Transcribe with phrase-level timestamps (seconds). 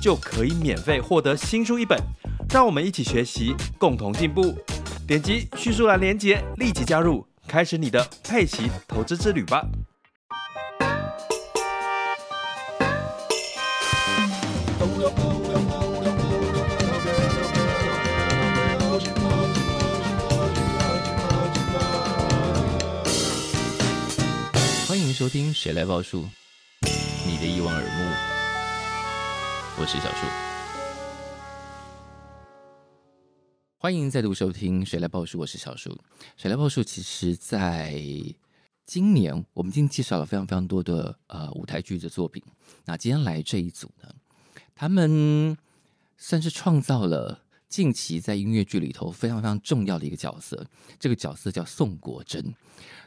[0.00, 1.98] 就可以免费获得新书一本。
[2.50, 4.56] 让我们一起学习，共同进步。
[5.06, 9.64] 点击叙述栏连接，立即加入，开始你的佩奇投资之旅吧！
[24.86, 26.22] 欢迎收听《谁来报数》，
[27.26, 27.88] 你的一望而目，
[29.80, 30.26] 我是小树。
[33.76, 35.90] 欢迎再度收听《谁来报数》，我是小树。
[36.36, 38.02] 《谁来报数》其实在
[38.84, 42.42] 今年，我们已经介绍了非常非常多的呃舞台剧的作品。
[42.86, 44.12] 那今天来这一组呢，
[44.74, 45.56] 他们
[46.16, 50.66] 算是创造了近期在音乐剧里头非常非常重要的一个角色。
[50.98, 52.52] 这个角色叫宋国珍。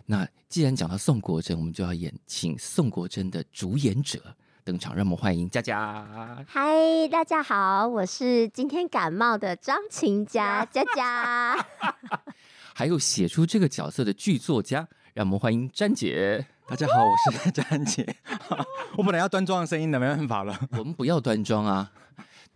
[0.06, 4.38] 那既然讲到宋国珍，我们就要演请宋国珍的主演者。
[4.64, 6.46] 登场，让我们欢迎佳佳。
[6.48, 11.66] 嗨，大家好，我是今天感冒的张琴佳佳佳。
[12.74, 16.46] 还有写出这个角色的剧作家，让我们欢迎詹姐。
[16.68, 18.16] 大家好，我是詹姐。
[18.98, 20.60] 我本来要端庄的声音的，没办法了。
[20.78, 21.92] 我们不要端庄啊。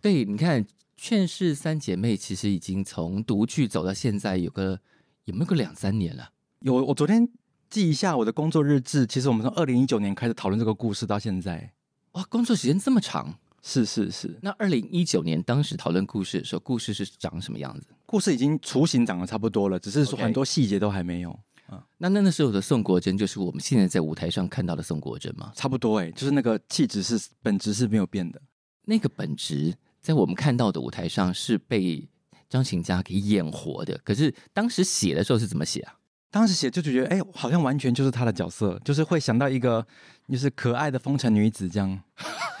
[0.00, 0.64] 对，你看
[0.96, 4.78] 《劝世三姐妹》其实已经从独剧走到现在，有个
[5.24, 6.30] 有没有个两三年了？
[6.60, 7.28] 有，我昨天
[7.68, 11.72] 记一下我的工作日志，其实我们从二零一九年开始讨论这个故事到现在。
[12.16, 14.34] 哇，工作时间这么长，是是是。
[14.40, 17.86] 那二零一九年当时讨论故事的时候，故事是长什么样子？
[18.06, 21.38] 故事已经雏形长得差不多了，只是说很多细节都还没有。
[21.70, 25.52] 嗯，那那那时候的宋国珍，就是我们现在在舞台上看到的宋国珍吗？
[25.54, 28.40] 差不多哎，就是那个气质是本质是没有变的。
[28.86, 32.08] 那个本质在我们看到的舞台上是被
[32.48, 35.98] 张琴佳给演活的，可是当时写的时候是怎么写啊？
[36.36, 39.84] 当时写就觉得，哎，好像完全就是他的角色，就是会想到一个
[40.28, 41.98] 就是可爱的风尘女子这样。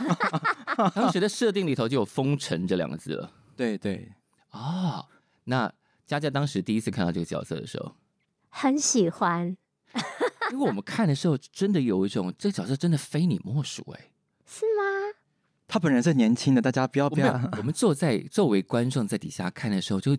[0.94, 3.30] 当时的设定里头就有“风尘”这两个字了。
[3.54, 4.10] 对对
[4.48, 5.06] 啊、哦，
[5.44, 5.70] 那
[6.06, 7.94] 佳佳当时第一次看到这个角色的时候，
[8.48, 9.54] 很喜欢，
[10.52, 14.10] 因为我们看的时候真的有一种这个角色真的非你莫属，哎，
[14.46, 14.82] 是吗？
[15.68, 17.38] 他本人是年轻的，大家不要不要。
[17.58, 20.16] 我们坐在作为观众在底下看的时候，就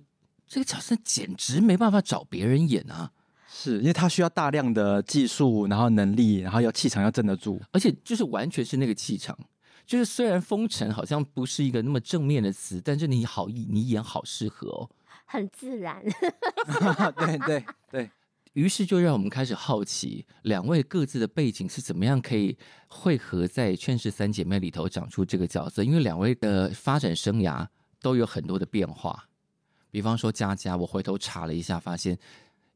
[0.47, 3.13] 这个角色简直没办法找别人演啊。
[3.59, 9.35] 是因为他需要大量的技术，然后能力，然后要气场要镇得住，而且就是完全是那个气场。
[9.84, 14.90] 就是虽然封尘好像不是一个那么正面的词，但是你好，你演好适合哦，
[15.25, 16.03] 很自然。
[17.18, 18.12] 对对对，
[18.53, 22.56] 于是就让我们开始好奇，两位各自的背景是怎么样可以
[22.88, 25.84] 汇合在《劝世三姐妹》里头长出这个角色？
[25.84, 27.66] 因为两位的发展生涯
[28.01, 29.28] 都有很多的变化。
[29.89, 32.19] 比方说佳佳，我回头查了一下，发现。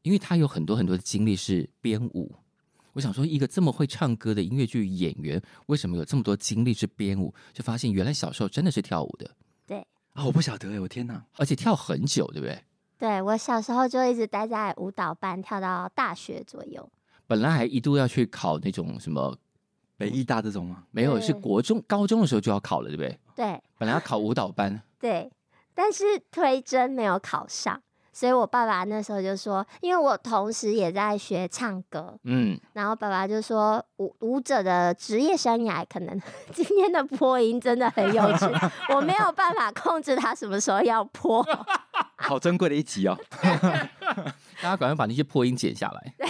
[0.02, 2.34] 因为他有很多很多的经历是编舞，
[2.92, 7.32] 我想说，一个这么会唱歌的音乐剧演员，为什么有这么多经历是编舞？
[7.52, 9.30] 就发现原来小时候真的是跳舞的。
[9.66, 11.24] 对啊、哦，我不晓得哎，我天哪！
[11.36, 12.62] 而且跳很久，对不对？
[12.98, 16.90] 对，我小时候就一直待在舞蹈班，跳到大学左右。
[17.26, 19.36] 本来还一度要去考那种什么
[19.96, 20.84] 北艺大这种吗？
[20.90, 23.18] 没有，是国中、高中的时候就要考了，对不对？
[23.34, 24.82] 对，本来要考舞蹈班。
[25.00, 25.32] 对，
[25.74, 27.82] 但是推甄没有考上。
[28.12, 36.20] 所以我爸爸那时候就说，因为我同时也在学唱歌，嗯，然后爸爸就说舞舞者的职业生涯可能
[36.52, 38.44] 今天的破音真的很有趣，
[38.94, 41.42] 我没有办法控制他什么时候要破，
[42.16, 43.18] 好珍贵的一集哦，
[44.60, 46.14] 大家赶快把那些破音剪下来。
[46.18, 46.28] 对，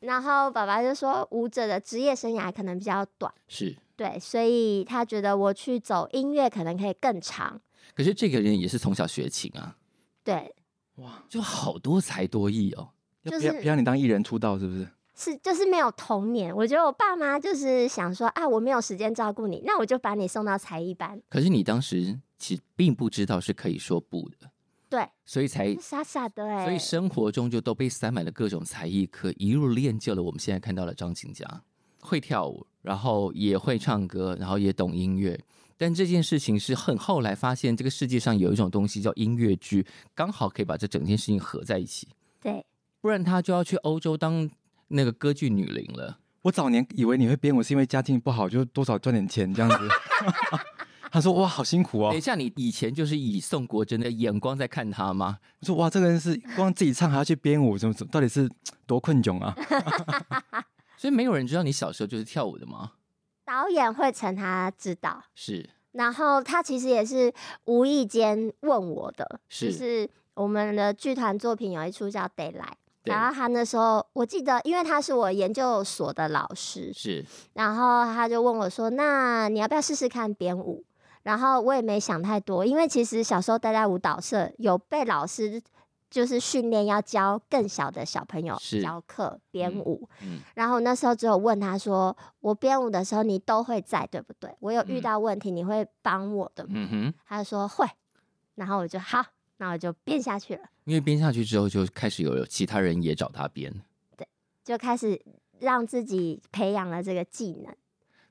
[0.00, 7.60] 然后爸爸就说舞者的职业生涯可能比较短，是对，所以他觉得我去走音乐可能可以更长。
[7.94, 9.76] 可是这个人也是从小学琴啊，
[10.24, 10.54] 对。
[11.00, 12.90] 哇，就好多才多艺哦！
[13.24, 14.88] 就是要不要你当艺人出道，是不是？
[15.14, 16.54] 是，就是没有童年。
[16.54, 21.20] 我觉得我爸妈就是想说啊，我没有时间照顾你，那我就把你送到才艺班。
[21.28, 24.50] 可是你当时其实并不知道是可以说不的，
[24.88, 26.64] 对，所以才傻傻的哎。
[26.64, 31.46] 所以生活中就都被塞满了各种才艺课，一路练就了我们现在看到的张琴佳，
[32.00, 35.38] 会跳舞，然后也会唱歌，然后也懂音乐。
[35.80, 42.06] 但这件事情是很后来发现，这个世界上有一种东西叫音乐剧，刚好可以把这整件事情合在一起。
[42.38, 42.62] 对，
[43.00, 44.46] 不然他就要去欧洲当
[44.88, 46.18] 那个歌剧女伶了。
[46.42, 49.88] 我早年以为你会编舞是因为家境不好，就多少赚点钱这样子。
[51.10, 52.10] 他说哇，好辛苦哦。
[52.10, 55.38] 等一下，你以前就是以宋国珍的眼光在看他吗？
[55.60, 58.46] 我说哇，这个人是光自己唱还要去编舞，怎么怎么，到底是
[58.84, 59.56] 多困窘啊？
[60.98, 62.92] 所以没有人知道你小时候就是跳舞的吗？
[63.50, 65.68] 导演会成他知道，是。
[65.90, 67.32] 然后他其实也是
[67.64, 72.52] 无意间问我的，是就是我们的剧团作品有一出叫《Daylight》，
[73.02, 80.84] 然后他那时候我记得，因为他是我研究所的老师，是，然后他就问我说：“那你要不要试试看编舞？”
[81.24, 85.60] 然后我也没想太多，因为其实小时候待在舞蹈社，有被老师。
[86.10, 94.52] 就是训练要教更小的小朋友教课编舞，嗯嗯、然后那时候只有问他说：“我编舞的时候你都会在对不对？
[94.58, 97.86] 我有遇到问题你会帮我的吗？”嗯、哼他就说会，
[98.56, 99.24] 然后我就好，
[99.58, 100.62] 那我就编下去了。
[100.82, 103.72] 因为编下去之后就开始有有其他人也找他编，
[104.16, 104.26] 对，
[104.64, 105.24] 就开始
[105.60, 107.72] 让自己培养了这个技能。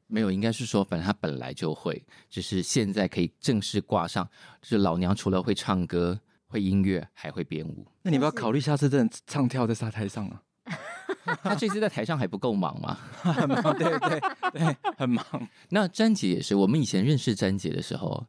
[0.08, 4.28] 没有，应该是说反正他本来就会，只是现在可以正式挂上。
[4.62, 6.20] 就是老娘除了会唱歌。
[6.50, 10.42] 会音乐还会编舞，那你不要考虑下次真的唱跳在沙滩上啊？
[11.44, 12.98] 他这次在台上还不够忙吗？
[13.22, 14.20] 很忙，对对
[14.52, 15.24] 对，很忙。
[15.70, 18.26] 那詹姐也是，我们以前认识詹姐的时候，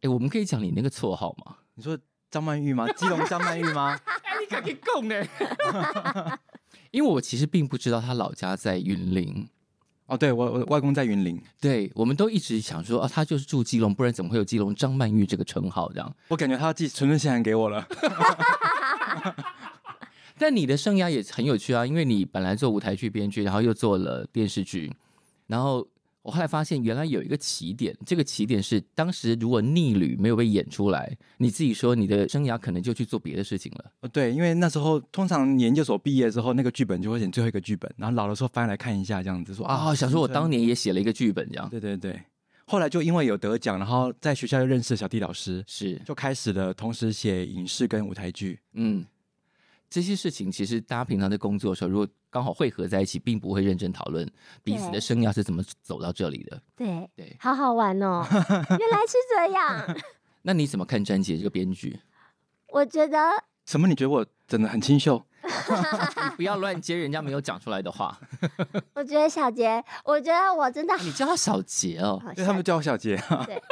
[0.00, 1.56] 哎，我们可以讲你那个绰号吗？
[1.74, 1.96] 你说
[2.30, 2.90] 张曼玉吗？
[2.92, 3.98] 基隆张曼玉吗？
[4.22, 6.38] 哎，你可以讲呢。
[6.90, 9.46] 因为我其实并不知道她老家在云林。
[10.08, 15.92] 哦，对我我外公在云林，对，我们都一直想说啊，他就是住基隆，不然怎么会有基隆张曼玉这个称号？
[15.92, 17.86] 这样，我感觉他要寄存证信函给我了。
[20.38, 24.92] 但你的生涯也很有趣啊，因为你本来做舞台剧编剧，然后又做了电视剧，
[25.46, 25.86] 然后。
[26.28, 33.90] 我后来发现，原来有一个起点，这个起点是当时如果逆旅没有被演出来，你自己说你的生涯可能就去做别的事情了。
[34.00, 41.66] 呃，对，因为那时候通常研究所毕业之后，那个剧本就会演最后一个剧本，然后老的时候翻来看一下，这样子说啊，想说我当年也写了一个剧本，这样。
[41.70, 42.20] 对对对。
[42.66, 48.60] 后来就因为有得奖，然后在学校又认识小弟老师，是就开始了同时写影视跟舞台剧。
[48.74, 49.02] 嗯。
[49.88, 54.30] 这些事情其实大家平常在工作的时候，如果刚好汇合在一起，并不会认真讨论
[54.62, 56.60] 彼此的生涯是怎么走到这里的。
[56.76, 59.96] 对对，好好玩哦， 原来是这样。
[60.42, 62.00] 那你怎么看詹姐这个编剧？
[62.68, 63.18] 我觉得
[63.64, 63.88] 什么？
[63.88, 65.24] 你觉得我真的很清秀？
[65.42, 68.18] 你 不要乱接人家没有讲出来的话。
[68.94, 73.16] 我觉得小杰，我觉得我真的，你叫他小杰哦，对，他们叫我小杰。
[73.46, 73.62] 对，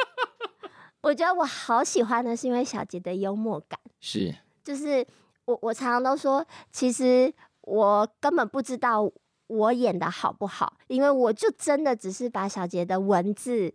[1.01, 4.33] 我觉得我好喜欢的是因为小杰的幽默感，是
[4.63, 5.05] 就是。
[5.47, 7.33] 我我常常都说，其实
[7.67, 9.11] 我根本不知道
[9.47, 13.73] 我演的好不好，因为我就真的只是把小杰的文字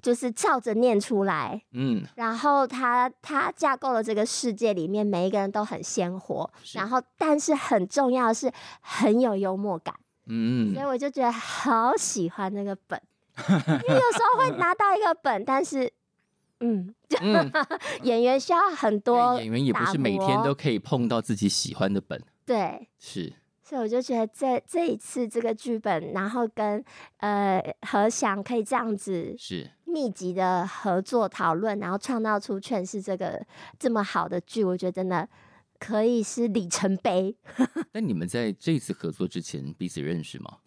[0.00, 8.50] 就是照着念出来，嗯，然后他他架构了这个世界里面每一个人都很鲜活，然后但是很重要的是
[8.80, 9.94] 很有幽默感，
[10.26, 12.98] 嗯，所以我就觉得好喜欢那个本，
[13.48, 15.92] 因为有时候会拿到一个本，但是。
[16.60, 17.52] 嗯，嗯
[18.04, 22.18] 演员需要很多，演员也不是每天都可以碰到自己喜欢的本。
[22.46, 23.32] 对，是，
[23.62, 26.84] 所以我就觉得这这一次这个剧本，然后跟
[27.18, 33.44] 呃何翔可以这样子是密集的合作讨论，然后创造出劝世这个
[33.78, 35.28] 这么好的剧，我觉得真的
[35.78, 37.34] 可以是里程碑。
[37.92, 40.58] 那你们在这次合作之前彼此认识吗？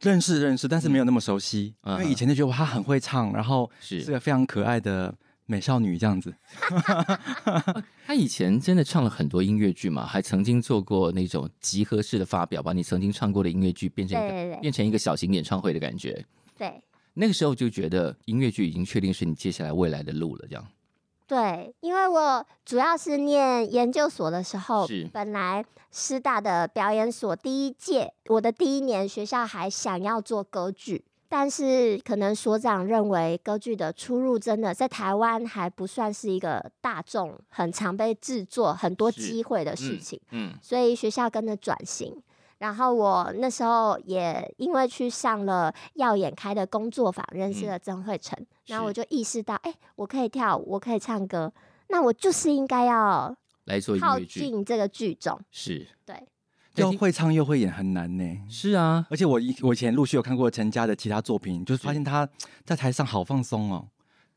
[0.00, 5.12] 认识认识，但是没有那么熟悉，嗯、因为以前就觉得他很会唱，然后是个非常可爱的。
[5.46, 6.34] 美少女这样子，
[8.04, 16.24] 他以前真的唱了很多音乐剧嘛，还曾经做过那种集合式的发表，把你曾经唱过的音乐剧变成一个对对对变成一个小型演唱会的感觉。
[16.58, 16.82] 对，
[17.14, 20.66] 那个时候就觉得音乐剧已经确定是你接下来未来的路了，这样。
[21.28, 31.04] 对，因为我主要是念研究所的时候，是本来师大的表演所第一届，我的第一年学校还想要做歌剧。
[31.28, 42.22] 但是可能所长认为歌剧的出入真的在台湾还不算是一个大众很常被制作很多机会的事情，嗯，嗯，所以学校跟着转型。
[42.58, 51.52] 然后我那时候也因为去上了耀眼开的工作坊，认识了曾慧成，嗯、然后我就意识到，哎是，我可以跳舞，我可以唱歌，
[51.88, 56.16] 那我就是应该要来做靠近这个剧种，是对。
[56.76, 58.24] 又会唱又会演很难呢。
[58.48, 62.28] 是啊，而且我以我以前陆续有看过陈家的其他作品，就是发现他
[62.64, 63.88] 在台上好放松哦。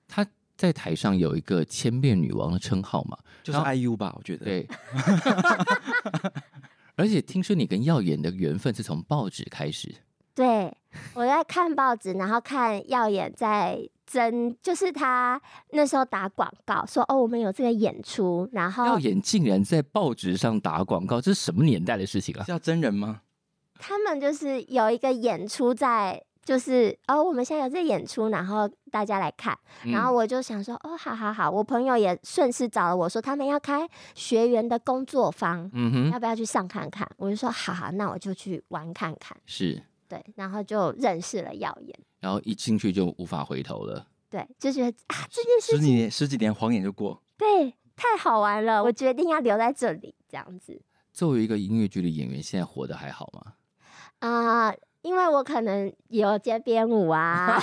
[0.08, 0.26] 他
[0.58, 4.46] 在台上有一个千变女王的称号嘛，就是 IU 吧，我觉得。
[4.46, 4.68] 对。
[6.96, 9.96] 而且听说你跟耀眼的缘分是从报纸开始。
[10.36, 10.76] 对，
[11.14, 13.90] 我在看报纸，然后看耀眼在。
[14.12, 15.40] 真就是他
[15.70, 22.44] 那时候打广告说哦，我们有这个演出，然后耀眼竟然在报纸上打广告，这是什么年代的事情啊？
[22.44, 23.22] 叫真人吗？
[23.78, 37.08] 他们就是有一个演出在，就是哦，我们现在有这演出，然后大家来看，然后我就想说，哦，好好好，我朋友也顺势找了我说，他们要开学员的工作坊，嗯哼，要不要去上看看？
[37.18, 39.38] 我就说，好好，那我就去玩看看。
[39.46, 44.06] 是，对，然后就认识了耀眼，然后一进去就无法回头了。
[44.30, 50.82] 对，就觉得啊，这件事十几年十几年晃眼就过，对，太好玩了，我决定要留在这里，这样子。
[51.14, 53.54] 作为一个音乐剧的演员，现在活得还好吗？
[54.20, 54.78] 啊、呃。
[55.02, 57.58] 因为我可能有接编舞啊，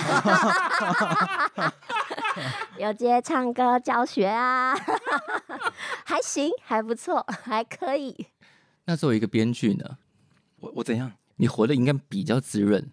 [2.79, 4.75] 有接唱歌教学啊，
[6.03, 8.25] 还行，还不错，还可以。
[8.85, 9.99] 那作为一个编剧呢？
[10.61, 11.11] 我我怎样？
[11.37, 12.91] 你活得应该比较滋润，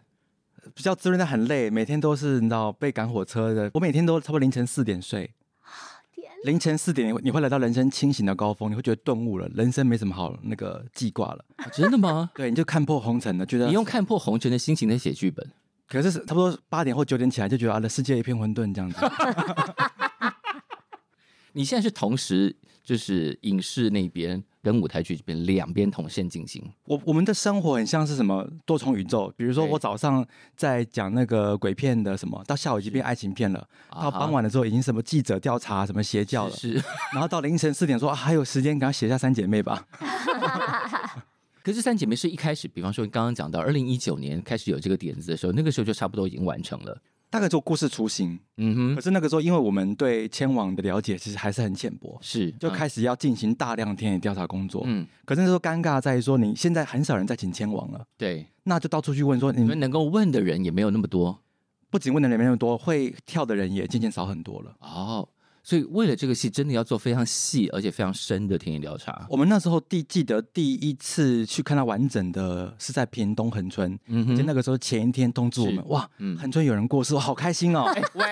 [0.74, 3.70] 比较滋润，但很累，每天都是你知道被赶火车的。
[3.74, 5.30] 我每天都差不多凌晨四点睡。
[6.44, 11.42] 凌晨四点，你会来到人生清醒的高峰，你会觉得顿悟了，人生没什么好那个记挂了。
[11.56, 12.30] 啊，真的吗？
[12.36, 15.50] 对，你就看破红尘了，觉得你用看破红尘的心情在写剧本。
[15.88, 18.98] 可是差不多八点或九点起来，就觉得啊，的世界一片混沌这样子。
[21.52, 26.62] 你现在是同时就是影视那边跟舞台剧这边两边同线进行。
[26.84, 30.24] 我我们的生活很像是什么多重宇宙，比如说我早上
[30.54, 36.74] 在讲那个鬼片的什么，到下午已经变爱情片了，到傍晚的时候已经什么记者调查什么邪教了，是，
[37.12, 39.86] 然后到凌晨四点说、啊、还有时间，赶快写下三姐妹吧。
[41.64, 47.00] 可是三姐妹是一开始，比方说刚刚讲到二零一九年开始有这个点子的时候，那个时候就差不多已经完成了。
[47.34, 48.94] 大概做故事雏形，嗯哼。
[48.94, 54.84] 可是那个时候，因为我们对千王的了解其实还是很浅薄，是就开始要进行大量田野调查工作。
[54.86, 55.04] 嗯。
[55.24, 58.46] 可是那时候尴尬在于说，你现在很少人在请千王了，对。
[58.62, 61.36] 那就到处去问说，你们能够问的人也没有那么多，
[61.90, 64.76] 不仅问的人没那么多，会跳的人也渐渐少很多了。
[64.78, 65.28] 哦。
[65.64, 69.26] 所以为了这个戏，真的要做非常细而且非常深的田野调查。
[69.30, 73.98] 我们那时候第记得第一次去看到完整的，是在屏东恒春。
[74.08, 77.90] 嗯哼，就那个时候前一天通知我们，哇，嗯，恒春有人过世，我好开心哦。
[78.12, 78.24] 喂，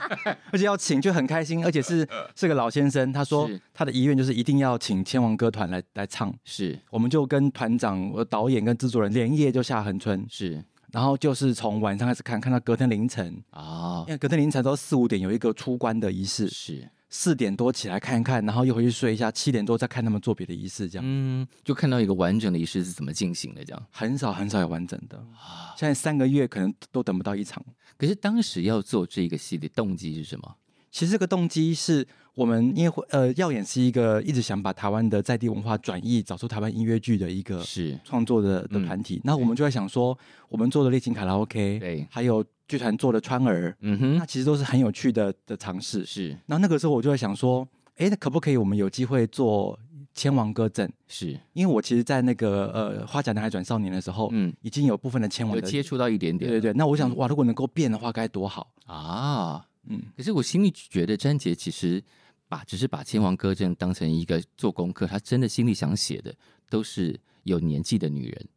[0.50, 6.34] 而且要请就很开心，而且是 是个老先生，他说他的遗愿就是一定要请千王歌团来来唱。
[6.44, 10.24] 是，我们就跟团长、导演跟制作人连夜就下恒春。
[10.30, 10.64] 是。
[10.92, 16.90] 然后就是从晚上开始看，看到隔天凌晨啊，哦、因为隔天凌晨都四五点有一个出关的仪式，是。
[17.12, 23.86] 四点多起来看一看，然后又回去睡一下，七点多再看他们做别的仪式，这样，嗯，就看到一个完整的仪式是怎么进行的，这样。
[23.90, 27.60] 很少很少有完整的，啊、现在三个月可能都等不到一场。
[27.98, 30.54] 可是当时要做这个戏的动机是什么？
[30.92, 32.06] 其实这个动机是
[32.40, 39.20] 我们因为呃，耀眼是一个一直想把台湾的在地文化转译，找出台湾音乐剧的一个是创作的的团体。
[39.24, 40.18] 那、嗯、我们就在想说，
[40.48, 46.02] 我们做的丽琴卡拉 OK，对，还有剧团做的川儿，嗯哼，那其实都是很有趣的的尝试。
[46.06, 49.78] 是，那那个时候我就在想说，哎，那可不可以我们有机会做
[50.14, 50.90] 千王歌阵？
[51.08, 56.74] 是因为我其实，在那个呃花甲男孩转少年的时候，嗯，已经有部分的千王的接触到一点点，对对对。
[56.74, 59.66] 那我想，哇，如果能够变的话，该多好啊！
[59.88, 62.02] 嗯，可是我心里觉得詹杰其实
[62.50, 66.34] 把只是把千王歌阵当成一个做功课，他真的心里想写的
[66.68, 68.48] 都是有年纪的女人。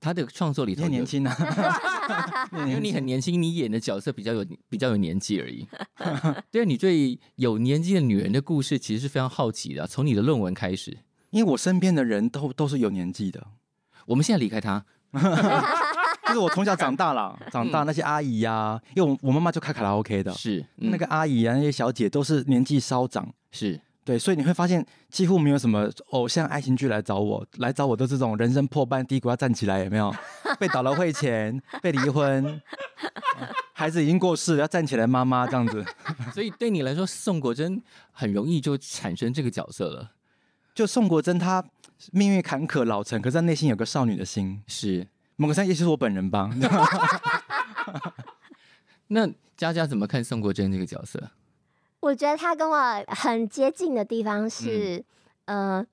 [0.00, 1.34] 他的创作里头年轻啊，
[2.66, 5.64] 因为你很年轻，你演的角色比较有比较有年纪而已。
[6.50, 10.98] 对啊，你对有年纪的女人的故事其实是非常好奇的啊，从你的论文开始，
[11.30, 13.46] 因为我身边的人都都是有年纪的。
[14.06, 14.84] 我们现在离开他。
[16.26, 30.14] 就是我从小长大了， 长大那些阿姨呀、啊，因为我我妈妈就开卡拉 OK 的，是、嗯、那个阿姨啊，那些小姐都是年纪稍长，是对，所以你会发现几乎没有什么偶像爱情剧来找我，来找我都是这种人生破半低谷要站起来，有没有？
[30.60, 32.60] 被倒了会钱，被离婚，
[33.74, 35.84] 孩子已经过世要站起来，妈妈这样子。
[36.32, 40.12] 所以对你来说，宋国珍很容易就产生这个角色了。
[40.72, 41.64] 就宋国珍，她
[42.12, 45.08] 命运坎坷老成，可是她内心有个少女的心，是。
[45.36, 46.50] 某个山，也许是我本人吧。
[49.08, 51.30] 那佳佳怎么看宋国珍这个角色？
[52.00, 55.04] 我觉得他跟我很接近的地方是，
[55.46, 55.86] 嗯、呃，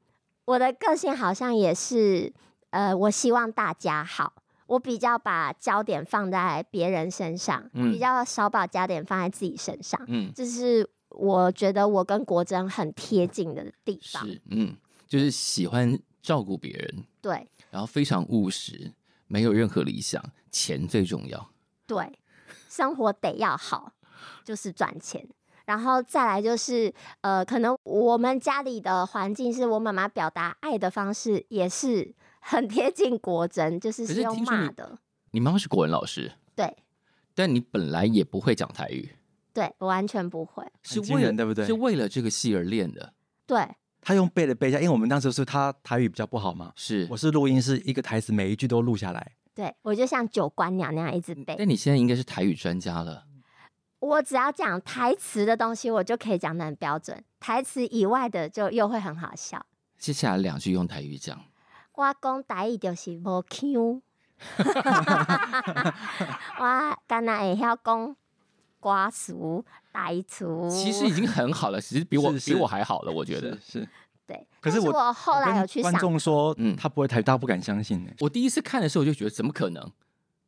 [0.46, 2.32] 我的个性好像也是，
[2.70, 4.34] 呃，我希望大家好，
[4.68, 10.00] 我比较把焦点放在别人身上，嗯、比较少把焦点放在自己身上。
[10.08, 14.26] 嗯，这是我觉得我跟国珍很贴近的地方。
[14.26, 14.76] 是，嗯，
[15.08, 18.92] 就是喜欢照顾别人，对，然后非常务实。
[19.34, 21.50] 没有任何理想，钱最重要。
[21.88, 22.20] 对，
[22.70, 23.94] 生活得要好，
[24.46, 25.28] 就是赚钱。
[25.66, 35.00] 然后再来就是，呃，可能我们家里的环境是我妈妈表达爱的方式也是很贴近国珍， 就是是用骂的。
[35.32, 36.78] 你妈妈是国文老师，对，
[37.34, 39.16] 但你本来也不会讲台语，
[39.52, 41.66] 对，我完全不会，是为了对不对？
[41.66, 43.14] 是为了这个戏而练的，
[43.48, 43.68] 对。
[44.04, 51.56] 他用背的背下，因为我们当时是他台语比较不好嘛，是，我是录音是一个台词每一句都录下来，对，我就像九官鸟那样一直背。
[51.58, 53.26] 那你现在应该是台语专家了。
[54.00, 57.24] 我只要讲台词的东西，我就可以讲得很标准。
[57.40, 59.66] 台词以外的就又会很好笑。
[59.98, 61.40] 接下来两句用台语讲。
[61.94, 64.02] 我讲台语就是无 Q。
[66.60, 68.16] 我刚才会晓讲
[68.84, 69.64] 瓜熟
[69.94, 70.70] 台词。
[70.70, 73.80] 其实已经很好了， 其实比我是是比我还好了，我觉得是。
[73.80, 73.90] 是
[74.28, 78.12] 对，可是我，是我后来有去想，观众说，嗯，他不会台，大家不敢相信呢。
[78.20, 79.92] 我第一次看的时候，我就觉得怎么可能？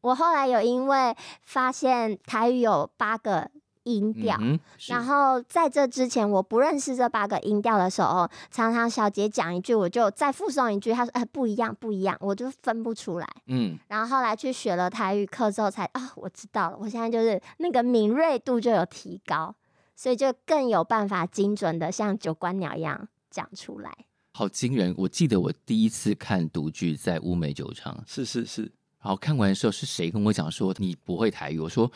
[0.02, 3.50] 我后来有因为发现台语有八个
[3.86, 13.28] 音调，嗯、然后在这之前我不认识这八个音调的时候，常常小杰讲一句，我就再附送一句，他说：“哎，不一样，不一样。”我就分不出来。
[13.48, 16.78] 嗯，然后后来去学了台语课之后才，才、哦、啊，我知道了。
[16.80, 19.56] 我现在就是那个敏锐度就有提高，
[19.96, 23.92] 所以就更有办法精准的像九官鸟一样讲出来。
[24.34, 24.94] 好惊人！
[24.98, 28.64] 我记得我第一次看独剧在乌梅酒厂，是是是。
[29.00, 31.60] 然后看完的时候，是谁跟我讲说你不会台语？
[31.60, 31.90] 我说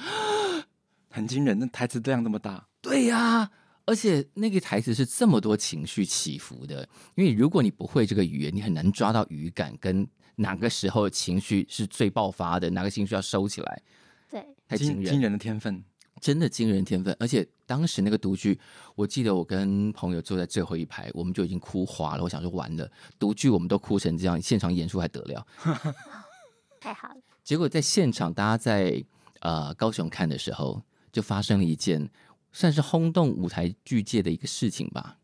[1.10, 2.68] 很惊人，那台词量这么大。
[2.82, 3.52] 对呀、啊，
[3.86, 6.88] 而且那个台词是这么多情绪起伏的。
[7.16, 13.82] 因为如果你不会这个语言，你很难抓到语感跟哪个时候情绪是最爆发的，哪个情绪要收起来。
[14.30, 15.84] 对，太惊人，惊人的天分，
[16.22, 17.16] 真的惊人天分。
[17.20, 18.58] 而且当时那个独剧，
[18.96, 22.24] 我记得我跟朋友坐在最后一排，我们就已经哭花了。
[22.24, 25.48] 我想说完了，独剧我们都哭成这样，现场演出还得了？
[26.80, 27.16] 太好了！
[27.44, 29.04] 结果在现场，大家在
[29.42, 32.10] 呃高雄看的时候，就发生了一件
[32.52, 35.18] 算是轰动舞台剧界的一个事情吧？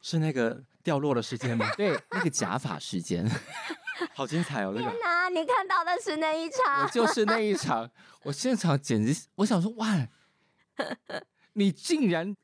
[0.00, 1.66] 是那个掉落的事件吗？
[1.76, 3.28] 对，那个假发事件，
[4.14, 4.72] 好精彩哦！
[4.74, 6.82] 那个天哪，你看到的是那一场？
[6.82, 7.88] 我就是那一场，
[8.24, 10.08] 我现场简直，我想说，哇，
[11.52, 12.34] 你竟然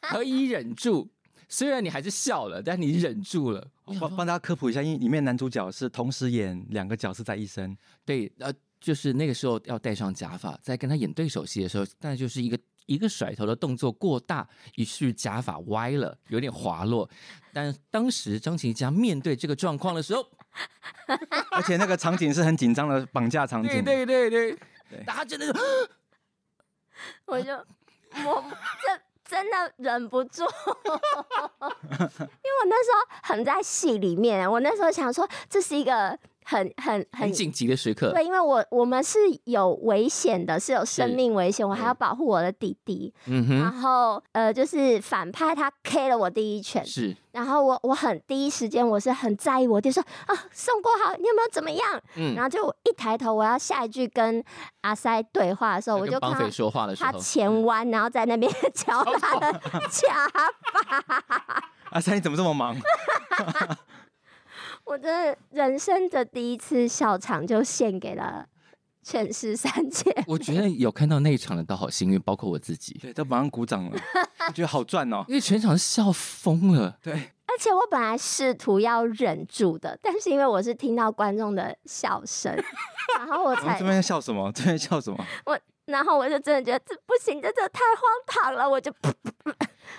[0.00, 1.10] 可以忍住。
[1.50, 3.70] 虽然你还是笑了，但你忍住了。
[3.98, 7.74] 帮帮大家科普一下，因为里面男主角是同时演两个角色在一身。
[8.04, 17.08] 对，呃，就是那个时候要戴上假发，在跟他演对手戏的时候，但就是一个一个甩头的动作过大，于是假发歪了，有点滑落。
[17.52, 20.24] 但当时张琪佳面对这个状况的时候，
[21.52, 23.84] 而且那个场景是很紧张的绑架场景。
[23.84, 24.56] 对对对
[24.90, 25.60] 对，大家真的就，
[27.26, 28.44] 我就我
[28.82, 29.02] 这。
[29.28, 36.18] 真的忍不住， 因为我那时候很在戏里面，我那时候想说这是一个。
[36.50, 43.12] 很很很紧急的时刻，对，因为我我们是有危险的，是有生命危险，我还要保护我的弟弟。
[43.26, 52.00] 嗯哼，然后呃，就是反派他 K 了我第一拳，是，然后我我很第一时间我是很在意，我弟说啊，宋国豪，你有没有怎么样？
[52.16, 54.42] 嗯，然后就一抬头，我要下一句跟
[54.80, 59.52] 阿塞对话的时候，我就跟绑匪说话的时候，他前弯，然后在那边 敲他的
[59.92, 61.62] 假发。
[61.90, 62.74] 阿塞，你怎么这么忙？
[64.88, 68.46] 我的人生的第一次笑场就献给了
[69.02, 70.10] 全世三姐。
[70.26, 74.00] 我觉得有看到那一场的都好幸运，包括我自己，对，都马上鼓掌了。
[74.48, 76.96] 我觉得好赚哦，因为全场笑疯了。
[77.02, 82.50] 对，而且我本来试图要忍住的，但是因为我是听到观众的笑声，
[83.18, 84.50] 然后我才这边笑什么？
[84.52, 85.22] 这边笑什么？
[85.44, 88.90] 我然后我就真的觉得这不行，这这太荒唐了，我就。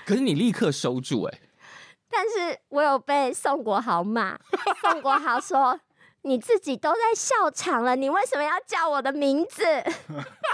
[0.06, 1.42] 可是你立刻收住哎、欸。
[2.12, 4.38] 但是我有被宋国豪骂，
[4.82, 5.80] 宋国豪说
[6.24, 9.64] ：“你自己都在笑场了，你为什么要叫我的名字？”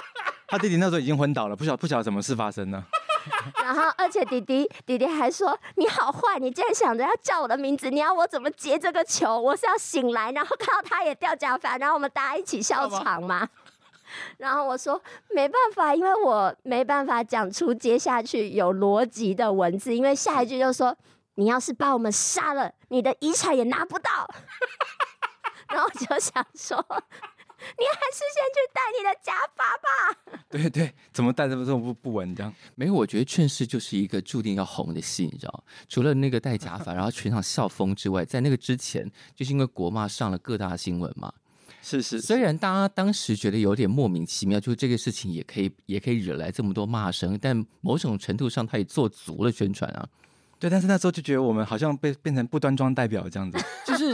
[0.47, 2.83] 他弟弟那时候已经昏倒了，不晓不晓得什么事发生呢。
[3.63, 9.39] 然后，而且弟弟弟弟还说：“你好坏，你竟然想着要叫我的名字，你要我怎么接这个球？
[9.39, 13.47] 我是要醒来，然后看到他也掉假发，然后我们大家一起笑场吗？”
[14.37, 15.01] 然后我说
[15.33, 20.95] ：“没办法，因为我没办法讲出接下去有逻辑的文字，因为下一句就说。”
[21.35, 24.27] 你要是把我们杀了，你的遗产也拿不到。
[25.69, 30.43] 然后我就想说，你还是先去戴你的假发吧。
[30.49, 32.53] 对对，怎么戴这么这么不不稳这样？
[32.75, 35.63] 没有，我觉得劝世就是一个注定要红的戏，你知道？
[35.89, 41.33] 除了那个戴假发，然后全场笑疯之外，在那个之前，就是因为国骂上了各大新闻嘛。
[41.81, 50.07] 是是，虽然大家当时觉得有点莫名其妙，就是这个事情也可以也可以惹来这么多骂声，但某种程度上，他也做足了宣传啊。
[50.65, 54.11] 对，但是那时候就觉得我们好像被变成不端庄代表这样子， 就是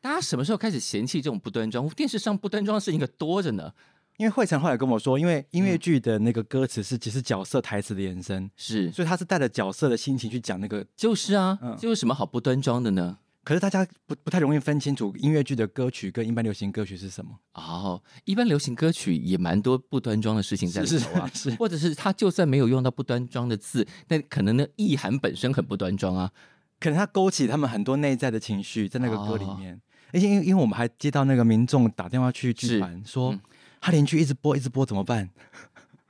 [0.00, 1.86] 大家什么时候开始嫌弃这种不端庄？
[1.90, 3.70] 电视上不端庄的事情可多着呢。
[4.16, 13.18] 因为慧成后来跟我说，因为音乐剧的那个歌词是只是角色台词的延伸，是，所以他是带着角色的心情去讲那个，就是啊，这、嗯、有什么好不端庄的呢？
[13.44, 18.02] 可是大家不不太容易分清楚音乐剧的歌曲跟一般流行歌曲是什么哦。
[18.24, 26.30] 一般流行歌曲也蛮多不端庄的事情在里头啊，是，是，是，或者是他就算没有用到不端庄的字，但可能呢意涵本身很不端庄啊，
[26.78, 29.74] 可能他勾起他们很多内在的情绪在那个歌里面。
[29.74, 29.80] 哦、
[30.12, 33.40] 而且因为因为我们还接到那个民众打电话去剧团说，嗯、
[33.80, 35.30] 他邻居一直播一直播怎么办？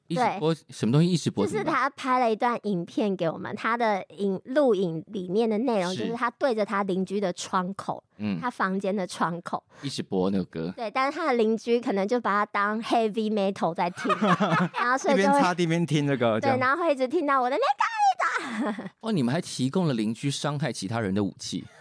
[0.08, 1.12] 一直播什么东西？
[1.12, 10.72] 一直播就是他拍了一段影片给我们，他的影录影里面的内容就是他对着他邻居的窗口，嗯，他房间的窗口一直播那个歌。
[10.74, 14.10] 对，但是他的邻居可能就把他当 heavy metal 在听，
[14.74, 18.90] 然后所以就一边擦地边听这个，对，然后会一直听到我的那个的。
[19.00, 21.66] 哦，你们还提供了邻居伤害其他人的武器。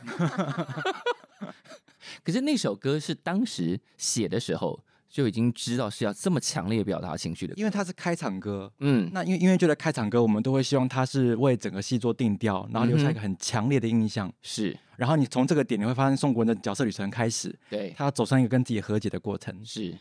[2.23, 4.79] 可是那首歌是当时写的时候。
[5.17, 8.71] 就已经知道是要这么强烈表达情绪的，因为它是开场歌。
[8.81, 14.31] 嗯，那因为因为觉得开场歌，我们都会希望它是为整个戏做定调，然后留下一个很强烈的印象。
[14.43, 19.59] 是、嗯，然后你从这个点你会发现宋国的角色旅程开始，对，他走上一个跟自己和解的过程。
[19.65, 19.97] 是，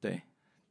[0.00, 0.20] 对。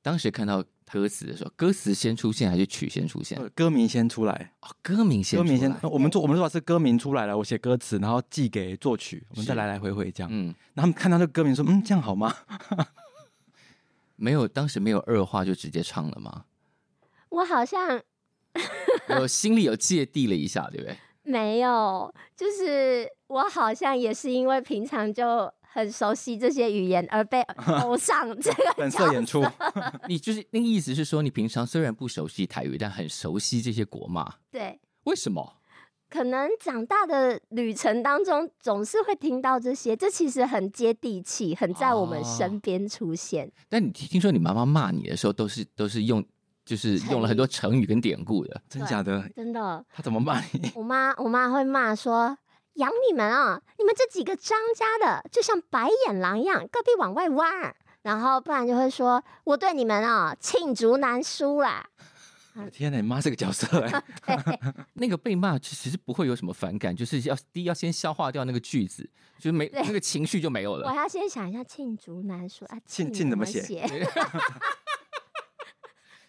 [0.02, 3.40] 当时看到歌词的时候，歌词先出现还是曲先出现？
[3.56, 4.52] 歌名先出来。
[4.60, 5.74] 哦，歌名先，歌名先。
[5.84, 10.30] 我们做我们做法是歌名出来了，我写歌词，然后寄给作曲，我们再来来回回这样。
[10.30, 12.36] 嗯，然后他们看到这个歌名说，嗯，这样好吗？
[14.16, 16.46] 没有，当时没有二话就直接唱了吗？
[17.30, 18.02] 我好像
[19.20, 20.98] 我心里有芥蒂了一下，对不对？
[21.24, 27.42] 没有，就是我好像也是因为平常就很熟悉这些语言而被
[27.82, 29.44] 偶上这个本色演出。
[30.08, 34.36] 你就是那个意思是说，你平常虽然不熟悉台语，但很熟悉这些国骂。
[34.52, 35.58] 对，为什么？
[36.10, 43.48] 可能长大的旅程当中，总是会听到这些，这其实很接地气，很在我们身边出现。
[43.48, 46.24] 哦、但你听说你妈妈骂你的时候，都是都是用，
[46.64, 49.28] 就是用了很多成语跟典故的，真假的？
[49.36, 49.84] 真的。
[49.94, 50.72] 她怎么骂你？
[50.76, 52.38] 我妈，我妈会骂说
[52.76, 61.84] ：“养你们啊，你们这几个张家的，就像白眼狼一样，个屁往外挖。”然后不然就会说：“我对你们啊，罄竹难书啦。”
[62.72, 64.04] 天哪，你妈这个角色哎
[64.94, 70.88] 那个被骂其实不会有什么反感，就是要第一要先消化掉那个句子，就是没那个情绪就没有了。
[70.88, 73.86] 我要先想一下罄竹难书啊，罄罄怎么写？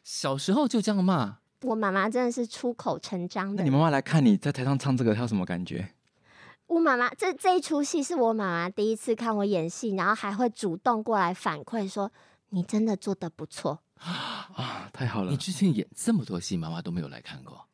[0.03, 3.57] 小时候就这样骂，我妈妈真的是出口成章的。
[3.57, 5.93] 那你妈妈来看你在台上唱这个，她有什么感觉？
[6.67, 12.11] 我妈妈这这一出戏是我妈妈第一次看我演戏，然后还会主动过来反馈说
[12.51, 15.31] ：“你真的做的不错。”啊，太好了！
[15.31, 17.67] 你之前演这么多戏，妈妈都没有来看过。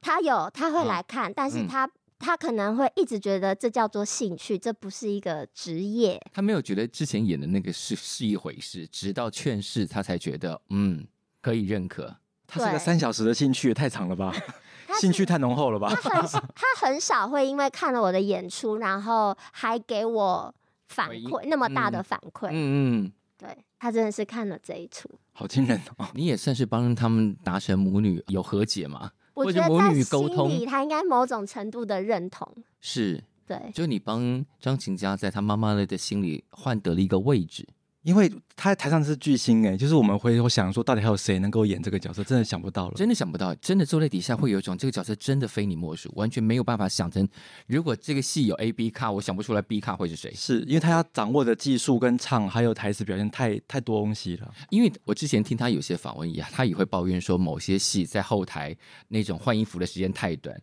[0.00, 6.20] 他有，他会来看，啊、但是他、嗯、他可能会一直觉得这叫做兴趣，这不是一个职业。
[6.32, 11.06] 他没有觉得之前演的那个是是一回事，直到劝世，他才觉得嗯
[11.40, 12.16] 可以认可。
[12.46, 14.32] 他是个三小时的兴趣也太长了吧？
[15.00, 15.88] 兴趣太浓厚了吧？
[15.94, 20.54] 他很他很少会因为看了我的演出，然后还给我
[20.88, 22.48] 反馈那么大的反馈。
[22.48, 23.04] 嗯嗯。
[23.04, 23.12] 嗯
[23.44, 26.08] 对，他真的是看了这一出，好惊人哦！
[26.14, 29.10] 你也算是帮他们达成母女有和解嘛？
[29.34, 32.50] 我觉得母女沟通，他应该某种程度的认同。
[32.80, 37.68] 是，对，就你帮张琴佳在他妈妈的心里换得了一个位置。
[38.04, 42.22] 因为他在台上是巨星哎，就是我们会想说，到底还有谁能够演这个角色？
[42.22, 47.26] 真的想不到了，真的想不到，真的坐在底下会有一种这个角色真的非你莫属，完全没有办法想成，
[47.66, 50.30] 如果这个戏有 A、B 卡，我想不出来 B 卡会是谁。
[50.34, 54.52] 是因为他要掌握的技术跟唱，还有台词表现太太多东西了。
[54.68, 58.76] 因为我之前听他有些访问也，他也会抱怨说，某些戏在后台
[59.08, 60.54] 那种换衣服的时间太短。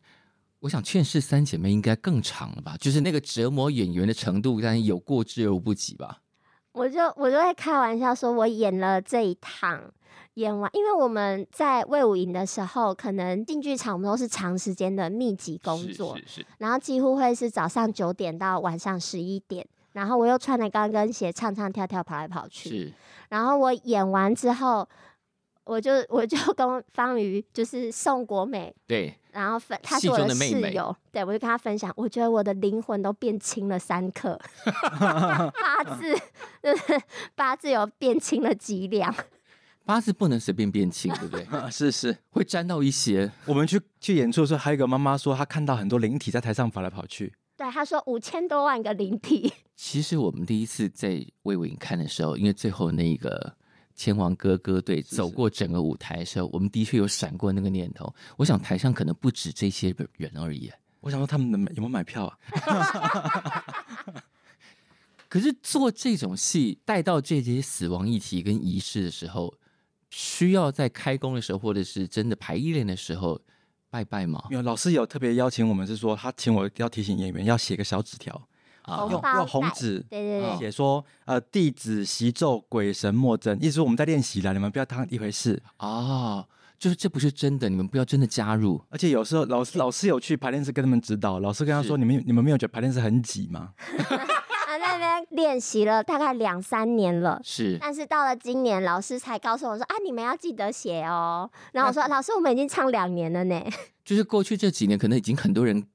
[0.60, 2.78] 我想《劝世三姐妹》应该更长了吧？
[2.80, 6.20] 就是那个折磨演员的程度，但有过之而无不及吧。
[6.74, 9.82] 我就我就会开玩笑说，我演了这一趟，
[10.36, 22.94] 演完，因为我们在魏武营的时候，可能进剧场我们都是长时间的密集工作，是是是，然后几乎会是早上九点到晚上十一点，然后我又穿着高跟鞋唱唱跳跳跑来跑去，是，
[23.30, 24.88] 然后我演完之后。
[25.64, 30.78] 我就我就 跟方瑜，就是宋国美，对，然后分，他是我的室友，妹妹
[31.12, 34.40] 对，我就跟他分享，我觉得我的灵魂都变轻了三克，
[35.00, 36.14] 八字
[36.62, 37.02] 就是
[37.36, 39.14] 八字有变轻了几两，
[39.86, 41.48] 八字不能随便变轻，对不对？
[41.72, 43.32] 是是，会沾到一些。
[43.46, 49.54] 我们去去演出的时候，还有一个妈妈说，她看到很多灵体在台上跑来跑去，对，她说五千多万个灵体。
[49.76, 53.56] 其实我们第一次在魏武营看的时候，因为最后那个。
[54.02, 58.12] 千王哥哥队走过整个舞台的时候，我们的确有闪过那个念头。
[58.36, 60.72] 我想台上可能不止这些人而已。
[61.02, 62.36] 我想说他们能有没有买票啊？
[65.30, 69.54] 可是做这种戏，带到这些死亡议题跟仪式的时候，
[70.10, 73.40] 需要在开工的时候，或者是真的排练的时候
[73.92, 74.44] 拜拜吗？
[74.50, 78.48] 没有，老师有特别邀请我们，是说他请我要提醒演员要写个小纸条。
[78.88, 86.46] 用用红纸，对对对，写说呃弟子习咒鬼神莫争，意思说我们在练习了，你们不要当一回事啊，
[86.80, 88.82] 就是这不是真的，你们不要真的加入。
[88.90, 93.74] 而且有时候老师老师有去排练室跟他们指导，老师跟他说，你们你们没有觉得排练室很挤吗？
[94.72, 97.78] 啊，在那边练习了大概两三年了，是。
[97.80, 101.50] 但是到了今年，老师才告诉我说啊，你们要记得写哦。
[101.74, 103.62] 然后我说，老师，我们已经唱两年了呢。
[104.06, 105.86] 就是过去这几年，可能已经很多人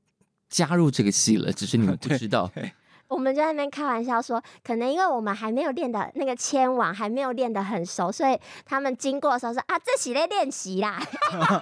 [0.48, 2.50] 加入这个戏了，只是你们不知道。
[3.08, 11.00] 我们就在那边开玩笑说，可能因为我们还没有练的那个牵网还没有练得很熟，所以他们经过的时候说啊，这是在练习啦，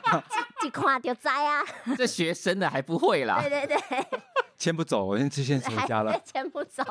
[0.65, 1.63] 一看就知啊。
[1.99, 3.43] 这学生的还不会啦。
[3.43, 4.07] 对对对，
[4.57, 6.19] 牵不走，我先先回家了。
[6.25, 6.83] 牵不走。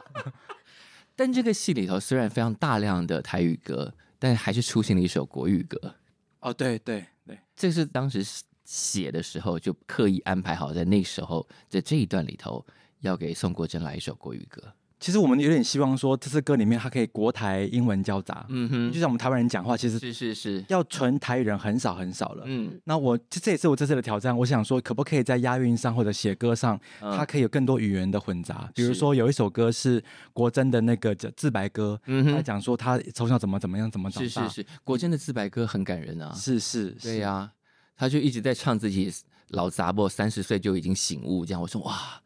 [1.16, 5.96] 但这个戏里头虽然非常大量的台语歌，但还是出现了一首国语歌。
[6.42, 8.24] 哦，对对对，这是当时
[8.64, 12.66] 写的时候就刻意安排好，在那时候在这一段里头。
[13.04, 14.64] 要给宋国珍来一首国语歌。
[14.98, 18.46] 其实我们有点希望说，这次歌里面它可以国台英文交杂。
[18.48, 22.44] 嗯哼，就像我们台湾人讲话，其实是是是，要纯台语人很少很少了。
[22.46, 24.38] 嗯，那我这也是我这次的挑战。
[24.38, 28.72] 我想说，可不可以在押韵上或者写歌上，它可以有更多语言的混杂？
[28.74, 34.30] 比如说有一首歌是国珍的那个自白歌，嗯哼，他讲说他从小怎么怎么样怎么长大。
[34.48, 36.32] 是是是，国珍的自白歌很感人啊。
[36.34, 37.52] 是是，对呀，
[37.96, 39.12] 他就一直在唱自己
[39.50, 42.22] 老杂货，三十岁就已经醒悟，这样我说哇。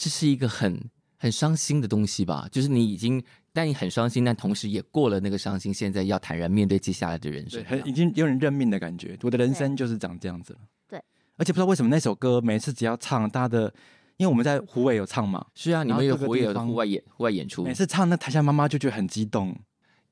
[0.00, 0.80] 这是一个很
[1.16, 2.48] 很伤心的东西吧？
[2.52, 3.20] 就是你已经，
[3.52, 9.18] 但你很伤心，但同时也过了那个伤心，现在要坦然面对接下来的人生，很已经有点认命的感觉。
[9.22, 10.60] 我的人生就是长这样子了。
[10.88, 11.02] 对，
[11.36, 13.74] 而且不知道为什么那首歌每次只要唱，大家的，
[14.18, 19.52] 因为我们在湖尾有唱嘛，是啊，你们有湖尾有户外演户外演出，每次唱那台下妈妈就觉得很激动。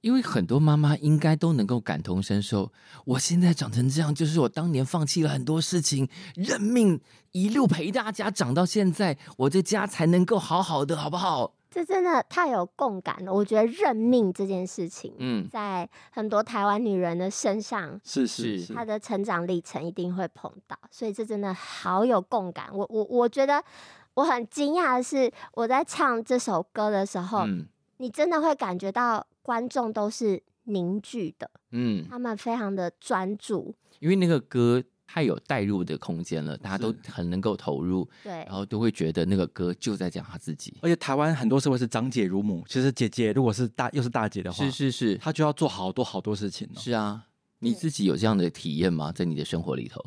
[0.06, 2.70] 因为很多妈妈应该都能够感同身受，
[3.04, 7.00] 我现在长成这样，就是我当年放弃了很多事情，认命
[7.32, 11.54] 一路陪大家长到现在，我这家才能够好好的，好不好？
[11.68, 13.34] 这真的太有共感了。
[13.34, 22.68] 我觉得认命这件事情，嗯，在很多台湾女人的身上，是是是，她的成长历程一定会碰到，所以这真的好有共感。
[22.72, 23.60] 我我我觉得
[24.14, 27.66] 我很惊讶的是，我在唱这首歌的时候，嗯，
[27.96, 29.26] 你真的会感觉到。
[29.46, 40.76] 观众都是凝聚的，嗯，他们非常的专注，因为那个歌太有代入的空间了，大家都很能够投入，对，然后都会觉得那个歌就在讲他自己。
[40.82, 46.68] 而且台湾很多时候是长姐如母，其实姐姐如果是大又是大姐的话，是是是，她就要做好多好多事情。
[46.74, 47.26] 是啊，
[47.60, 49.12] 你自己有这样的体验吗？
[49.12, 50.04] 在你的生活里头，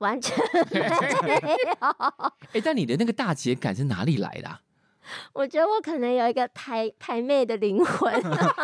[0.00, 0.36] 完全
[0.72, 1.86] 没有。
[2.50, 4.60] 哎，但你的那个大姐感是哪里来的啊？
[5.32, 8.12] 我觉得我可能有一个台台妹的灵魂，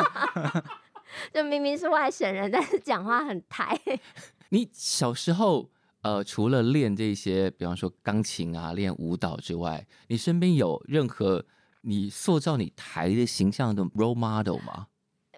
[1.32, 3.78] 就明明是外省人，但是讲话很台。
[4.50, 5.70] 你小时候
[6.02, 11.44] 呃，除了练这些，比方说钢琴啊、练舞蹈之外，你身边有任何
[11.82, 14.86] 你塑造你台的形象的 role model 吗？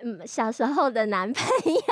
[0.02, 1.82] 嗯，小时候的男朋友，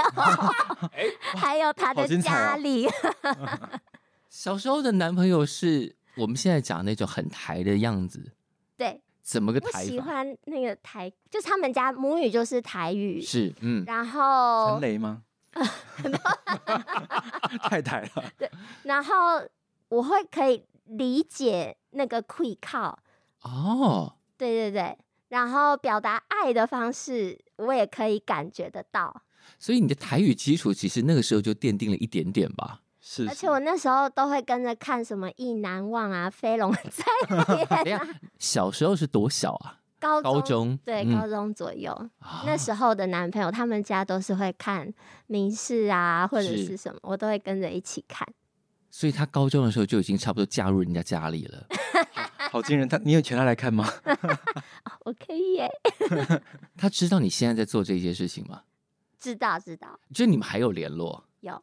[1.36, 2.86] 还有他的家里。
[2.86, 3.80] 哦、
[4.28, 8.32] 小时候的男朋友是我们现在讲那种很台的样子。
[8.78, 9.82] 对，怎么个台？
[9.82, 15.22] 我喜欢那个台，就是他们家母语就是台语，是嗯，然后陈雷吗？
[17.68, 18.24] 太台了。
[18.38, 18.48] 对，
[18.84, 19.42] 然后
[19.88, 22.96] 我会可以理解那个气口
[23.42, 24.96] 哦，对对对，
[25.28, 29.22] 然后表达爱的方式，我也可以感觉得到。
[29.58, 32.82] 所以你的台语基础其实那个时候就奠定了一点点吧。
[33.10, 36.82] 是，是，而且我那时候都会跟着看什么《意难忘》啊，《飞龙在
[37.82, 38.06] 天》啊。
[38.38, 39.80] 小时候是多小啊？
[39.98, 41.90] 高中，高中对，嗯、高中左右。
[42.18, 44.92] 啊、那时候的男朋友，他们家都是会看
[45.26, 48.28] 民视啊，或者是什么，我都会跟着一起看。
[48.90, 51.66] 所以他高中的时候就已经差不多嫁入人家家里了。
[52.52, 52.86] 好惊人！
[52.86, 53.90] 他，你有请他来看吗？
[55.04, 55.70] 我可以耶。
[56.76, 58.64] 他知道你现在在做这些事情吗？
[59.18, 59.98] 知道，知道。
[60.12, 61.24] 就你们还有联络？
[61.40, 61.62] 有。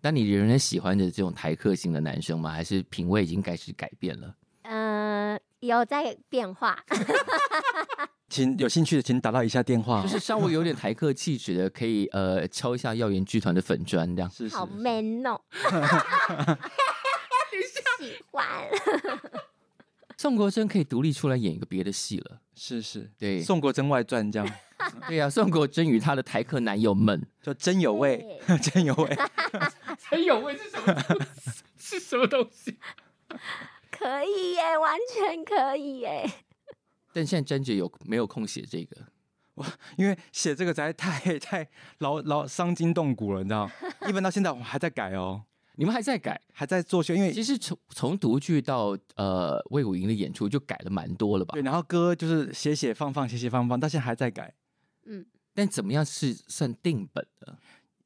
[0.00, 2.50] 那你仍然喜欢着这种台客型的男生吗？
[2.50, 4.34] 还是品味已经开始改变了？
[4.62, 6.78] 嗯、呃，有在变化。
[8.30, 14.30] 请有兴趣的，请打到以下电话，就是稍微有点台客气质的，可以呃敲一下耀眼剧团的粉砖，这样。
[14.30, 15.40] 是是是好 man 哦！
[17.98, 18.46] 喜欢。
[20.20, 22.42] 宋国珍可以独立出来演一个别的戏了。
[22.54, 24.46] 是是，对，《宋国珍外传》这样。
[25.08, 29.16] 对呀、啊，宋国珍与他的台客男友们， 就真有味， 真有味，
[30.10, 31.26] 真有味是什么？
[31.78, 32.76] 是什么东西？
[33.90, 36.30] 可以耶，完全可以耶。
[37.14, 39.06] 但现在珍姐有没有空写这个？
[39.54, 41.66] 哇，因为写这个实在太太
[42.00, 43.70] 劳劳伤筋动骨了，你知道？
[44.06, 45.44] 一般到现在我还在改哦。
[45.80, 51.54] 你们还在改，还在做秀，因为其实从从独剧到呃魏武营的演出就改了蛮多了吧？
[51.54, 54.52] 对，然后歌就是写写放放写写放放，到现在还在改。
[55.06, 57.58] 嗯，但怎么样是算定本的？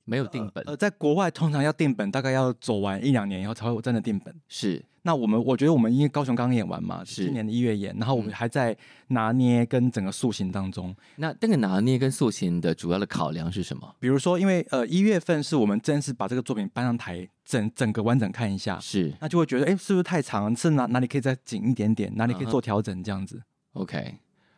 [0.04, 0.62] 没有定本。
[0.66, 4.34] 呃，在国外通常要定本，大概要走完一两年以后才会真的定本。
[4.48, 4.84] 是。
[5.06, 8.74] 那我们我觉得我们因为高雄刚演完嘛，是今年的一月演，然后我们还在
[9.08, 10.88] 拿捏跟整个塑形当中。
[10.92, 13.94] 嗯、那那个拿捏跟塑形的主要的考量是什么？
[14.00, 20.56] 比如说，因为呃一月份是我们正式把这个作品搬上台，整整个完整看一下，是，那就会觉得哎，是不是太长？
[20.56, 22.10] 是哪哪里可以再紧一点点？
[22.16, 23.04] 哪里可以做调整？
[23.04, 23.36] 这样子。
[23.36, 23.82] Uh -huh.
[23.82, 24.14] OK，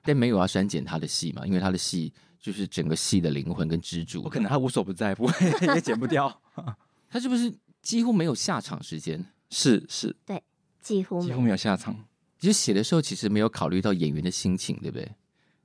[0.07, 1.47] 但没有要删减他的戏嘛？
[1.47, 4.23] 因为他的戏就是整个戏的灵魂跟支柱。
[4.23, 6.41] 我可能他无所不在，不会 也剪不掉。
[7.11, 9.25] 他是不是几乎没有下场时间？
[9.51, 10.43] 是是，对。
[10.81, 12.05] 几乎几乎没有下场。
[12.39, 15.11] 其实写的时候，其实没有考虑到演员的心情，对不对？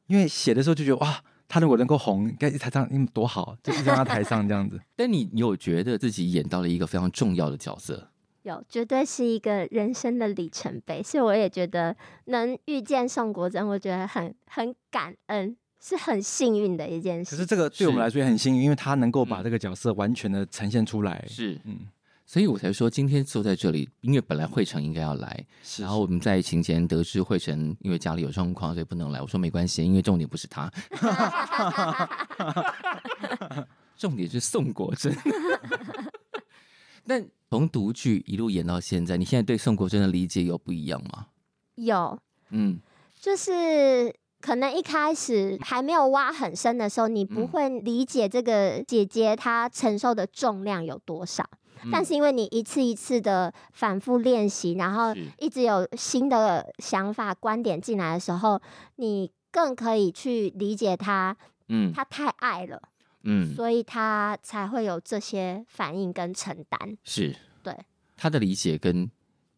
[0.07, 4.81] 因为写的时候就觉得哇，他如果能够红，在台上多好，就是在他台上这样子。
[4.95, 8.10] 但你有觉得自己演到了一个非常重要的角色？
[8.43, 11.03] 有，绝对是一个人生的里程碑。
[11.03, 17.31] 所以我也觉得能遇见宋国珍，我觉得很很感恩，是很幸运的一件事。
[17.31, 21.23] 可是这个对我们来说也很幸运，因为他能够把这个角色完全的呈现出来。
[21.27, 21.79] 是，嗯。
[22.23, 25.45] 所以我才说今天坐在这里，因为本来惠成应该要来，
[25.77, 29.21] 然后我们在行前得知惠成因为家里有状况，所以不能来。
[29.21, 30.71] 我说没关系，因为重点不是他，
[33.97, 35.13] 重点是宋国珍。
[37.05, 41.27] 但从独剧一路演到现在，你现在对宋国珍的理解有不一样吗？
[41.75, 42.17] 有，
[42.49, 42.79] 嗯，
[43.19, 51.47] 就是可能一开始还没有挖很深的时候，你不会理解这个姐姐她承受的重量有多少。
[51.91, 58.61] 但是因为你一次一次的反复练习，然后一直有新的想法、观点进来的时候，
[58.97, 61.35] 你更可以去理解他。
[61.69, 62.79] 嗯，他太爱了，
[63.23, 66.97] 嗯，所以他才会有这些反应跟承担。
[67.03, 67.75] 是，对
[68.17, 69.09] 他的理解跟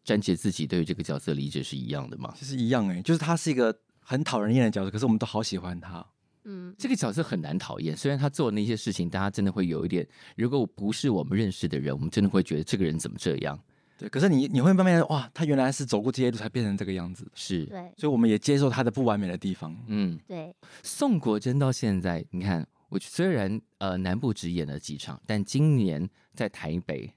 [0.04, 2.34] 詹杰自己对于这个角色的理解是一样的吗？
[2.36, 6.04] 其实一样哎、欸，就是他是一个很讨人厌的角色，可是我们都好喜欢他。
[6.44, 7.96] 嗯，这个角色很难讨厌。
[7.96, 13.58] 虽然他做的那些事情，大家真的会有一点，如果不是我们认识的人，我们真的会觉得这个人怎么这样？
[13.96, 17.26] 对，可是你你会慢慢哇，他原来是走过这些路才变成这个样子。
[17.32, 19.74] 是，对，所以我们也接受他的不完美的地方。
[19.86, 20.54] 嗯，对。
[20.82, 27.12] 宋国珍到现在，你看，我虽然呃南部只演了几场，但今年在台北，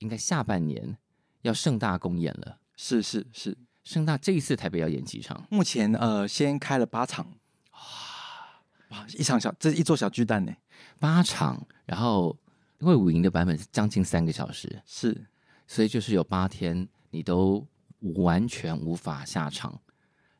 [0.00, 0.98] 应该下半年
[1.40, 2.58] 要盛大公演了。
[2.76, 5.46] 是是是，盛大这一次台北要演几场？
[5.48, 7.26] 目前呃先开了八场。
[7.70, 7.80] 哇
[8.90, 10.52] 哇，一场小，这是一座小巨蛋呢，
[10.98, 12.36] 八场，然后
[12.80, 15.26] 因为武营的版本是将近三个小时，是，
[15.66, 17.66] 所以就是有八天你都
[18.16, 19.80] 完全无法下场，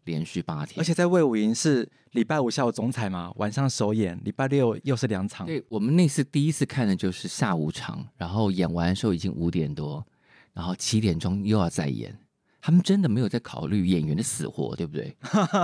[0.05, 5.47] 连续八天，而且在魏武营是礼拜五下午总彩嘛，晚上首演，礼拜六又是两场。
[5.47, 10.05] 对，我们那次第一次看的就是下午场，然后演完的时候已经五点多，
[10.53, 12.19] 然后七点钟又要再演。
[12.61, 15.17] 他们真的没有在考虑演员的死活，对不对？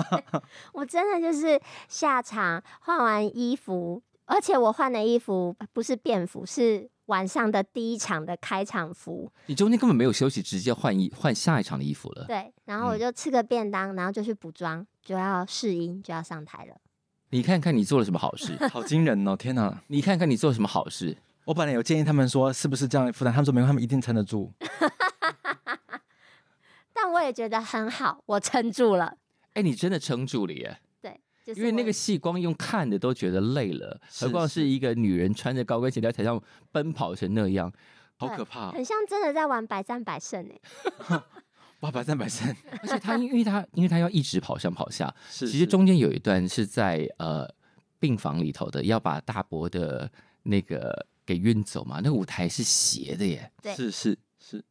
[0.75, 9.31] 我真的就是下场换完衣服，而且我换的衣服不是便服，是晚上的第一场的开场服。
[9.47, 12.25] 你中间根本没有休息，直接换衣换下一场的衣服了。
[12.27, 16.77] 对，然后我就吃个便当，然后就去补妆，就要试音，就要上台了。
[17.31, 19.37] 你看看你做了什么好事，好惊人哦！
[19.37, 21.17] 天哪， 你看看你做了什么好事。
[21.45, 23.33] 我本来有建议他们说，是不是这样负担？
[23.33, 24.53] 他们说没有，他们一定撑得住。
[26.93, 29.17] 但我也觉得很好，我撑住了。
[29.55, 30.79] 哎、欸，你真的撑住了耶！
[31.53, 34.69] 对，就是因为那个戏光用看的都觉得累了，何况是。
[34.69, 36.39] 一个女人穿着高跟鞋在台上
[36.71, 37.73] 奔跑成那样，
[38.17, 41.23] 好可怕，很像真的在玩百战百胜哎！
[41.81, 42.55] 哇，百战百胜！
[42.83, 47.49] 而且他因为他因为他要一直跑上跑下，是其实中间有一段是在呃
[47.99, 50.11] 病房里头的，要把大伯的
[50.43, 54.63] 那个给运走嘛，那个舞台是斜的耶，对，是是是，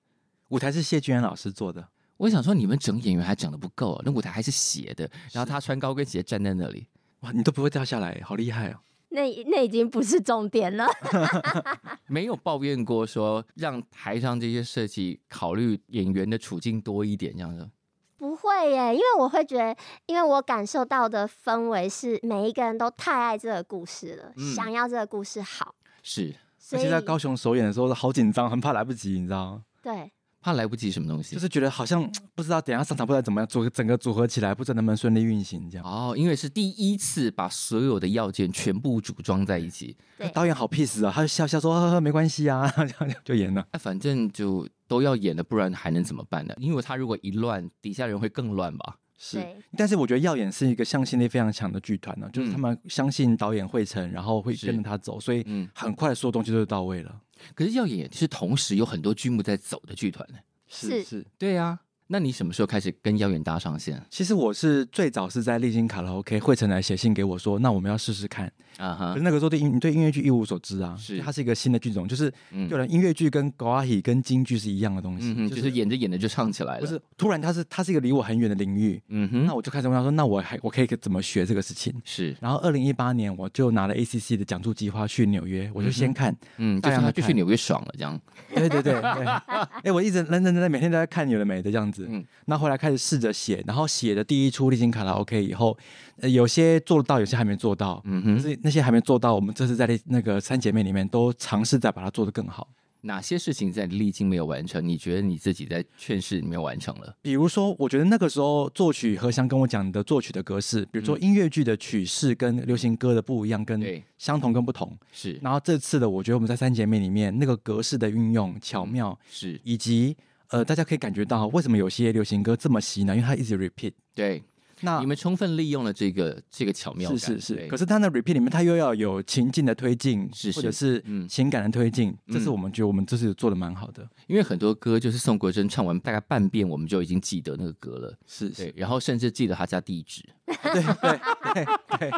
[0.50, 1.88] 舞台是谢君安老师做的。
[2.18, 6.88] 我想说，你们整演员还整的不够啊，那舞台还是斜的，然后他穿高跟鞋站在那里，
[7.22, 8.80] 哇，你都不会掉下来，好厉害哦！
[9.10, 10.86] 那那已经不是重点了
[12.08, 17.70] 没有抱怨过说让台上这些设计考虑演员的处境多一点这样子。
[18.18, 19.76] 不会耶，因为我会觉得，
[20.08, 26.36] 因为我感受到的氛围是每一个人都太爱这个故事了，嗯、想要这个故事好，是。
[26.72, 29.62] 而且在高雄首演的时候，好紧张，很怕来不及，你知道吗？
[29.82, 30.12] 对。
[30.42, 35.86] 怕来不及什么东西，就是觉得好像 不知道等下上场不知道怎么样组整个组合起来，不知道能不能顺利运行这样。
[35.86, 39.98] 哦，因为是第一次把所有的要件全部组装在一起。
[40.18, 43.66] 对，导演好 peace 啊，他就笑笑说呵呵没关系啊， 这样就演了。
[43.74, 46.54] 那反正就都要演了，不然还能怎么办呢？
[46.60, 48.98] 因为他如果一乱，底下人会更乱吧。
[49.20, 49.44] 是，
[49.76, 57.20] 但是我觉得耀眼是一个向心力非常强的剧团呢，就是他们相信导演会成，然后会跟着他走，所以很快所有东西都到位了。
[57.56, 60.40] 可是耀眼是同时有很多剧目在走的剧团呢。
[60.68, 61.80] 是是，对呀、啊。
[62.08, 64.02] 那你什么时候开始跟妖演搭上线？
[64.10, 69.12] 其实我是最早是在丽晶卡拉 OK，惠成来写信给我说，那我们要试试看啊哈。
[69.12, 72.32] 可是那个时候对音你对音乐剧一无所知啊，是它是一个新的剧种，就是
[72.70, 76.82] 有人音乐剧跟歌仔戏跟京剧是一样的东西，嗯、就是演着演着就唱起来了。
[76.82, 79.46] 不是，突然它是它是一个离我很远的领域，嗯哼。
[79.46, 81.94] 那我就开始问他说，那我还我可以怎么学这个事情？
[82.06, 82.36] 是。
[82.40, 88.18] 然后二零一八年我就拿了 ACC 的讲座计划去纽约，我就先看，嗯，就让他就去纽约爽了这样。
[88.56, 89.26] 对对对对。
[89.84, 92.26] 哎，我一直认认真真每天都在看有的没的这样子，嗯。
[92.46, 92.78] 那后来。
[92.78, 95.76] 开始试着写，然后写的第一出《丽晶卡拉 OK》以后，
[96.18, 98.00] 呃，有些做到，有些还没做到。
[98.06, 102.70] 嗯哼，是那些还没做到，我们这次在那个三姐妹里面都尝试在把它做得更好。
[103.02, 104.88] 哪些事情在丽晶没有完成？
[104.88, 107.16] 你觉得你自己在劝世里面完成了？
[107.20, 113.84] 比如说，我觉得那个时候作曲何翔跟我讲的作曲的格式，比如说音乐剧的曲式跟流行歌的不一样，跟
[114.20, 115.40] 相同跟不同是。
[115.42, 120.16] 然后这次的，我觉得我们在三姐妹里面那个格式的运用巧妙是，以及。
[120.50, 123.92] 呃，大家可以感觉到为什么有些流行歌这么洗脑，因为它一直 repeat。
[124.16, 124.42] 对，
[124.82, 127.20] 那你们充分利用了这个这个巧妙感。
[127.20, 127.68] 是是是。
[127.68, 134.08] 可是它那 repeat 里面，它又要有情境的推进，或者是情感的推进，嗯、这是我们觉得我们这次做的蛮好的。
[134.28, 138.18] 因为很多歌就是宋国珍唱完大概半遍，我们就已经记得那个歌了。
[138.26, 138.74] 是是。
[138.78, 140.24] 然后甚至记得他家地址。
[140.46, 141.20] 对对
[141.54, 141.66] 对
[142.00, 142.12] 对。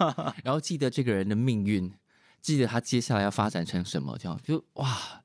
[0.42, 1.92] 然后记得这个人的命运，
[2.40, 5.20] 记得他接下来要发展成什么，这样就哇。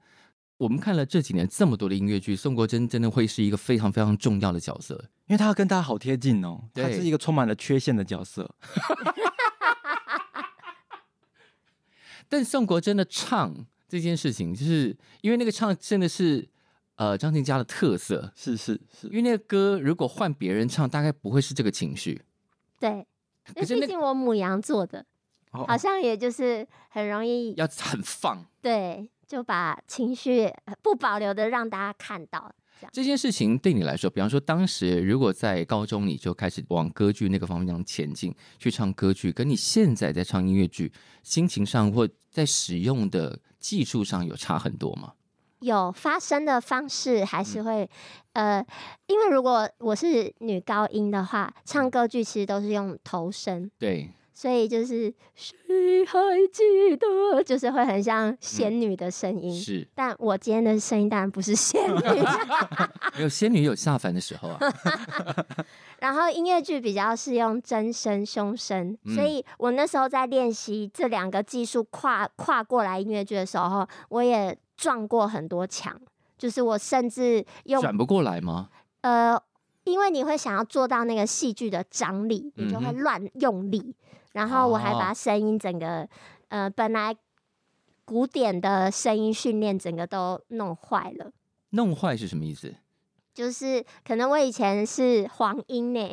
[0.60, 4.94] 我们看了这几年这么多的音乐剧，宋国珍真的会是一个非常非常重要的角色，
[5.28, 8.54] 因为他跟大家好贴近哦，他是一个充满了缺陷的角色。
[12.28, 13.56] 但宋国珍的唱
[13.88, 16.46] 这件事情，就是因为那个唱真的是
[16.96, 22.22] 呃张静佳的特色，是是是，因为那个歌如果换别人唱，大概不会是这个情绪。
[22.78, 23.08] 对，
[23.56, 25.06] 可是毕竟我母羊做的，
[25.52, 28.46] 好像也就是很容易要很放。
[28.62, 29.10] 对。
[29.30, 30.52] 就把情绪
[30.82, 32.52] 不保留的让大家看到
[32.92, 45.14] 这件事情对你来说，比方说当时如果在高中你就开始往歌剧那个方向前进，去唱歌剧，跟你现在在唱音乐剧，心情上或在使用的技术上有差很多吗？
[45.60, 47.88] 有，发声的方式还是会，
[48.34, 48.68] 嗯、呃，
[49.08, 53.70] 因为如果我是女高音的话，唱歌剧其实都是用头声。
[53.78, 54.10] 对。
[54.40, 56.18] 所以就是谁还
[56.48, 59.52] 记得，就是会很像仙女的声音。
[59.52, 62.00] 嗯、是，但我今天的声音当然不是仙女。
[63.18, 64.58] 没有仙女有下凡的时候啊。
[66.00, 75.94] 然后音乐剧比较是用真声、胸声，嗯、所以我那时候在练习这两个技术跨跨过来音乐剧的时候，我也撞过很多墙。
[76.38, 78.70] 就是我甚至用转不过来吗？
[79.02, 79.38] 呃，
[79.84, 83.80] 因为你会想要做到那个戏剧的张力，你就会乱用力。
[83.80, 83.94] 嗯
[84.34, 86.08] 然后我还把声音整个，哦、
[86.50, 87.16] 呃，本来
[88.06, 91.32] 古典的声音训练整个都弄坏了。
[91.72, 92.74] 弄坏是什么意思？
[93.32, 96.10] 就是可能我以前是黄音呢，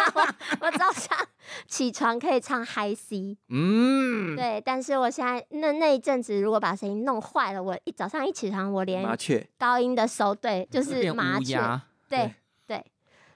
[0.60, 1.16] 我早上
[1.68, 4.60] 起床可以唱 high C，嗯，对。
[4.64, 11.60] 但是我现在那那一阵子，如果把声音弄坏了，我一早上一起床，我连麻雀高音的收对，就是麻雀，
[12.08, 12.34] 对。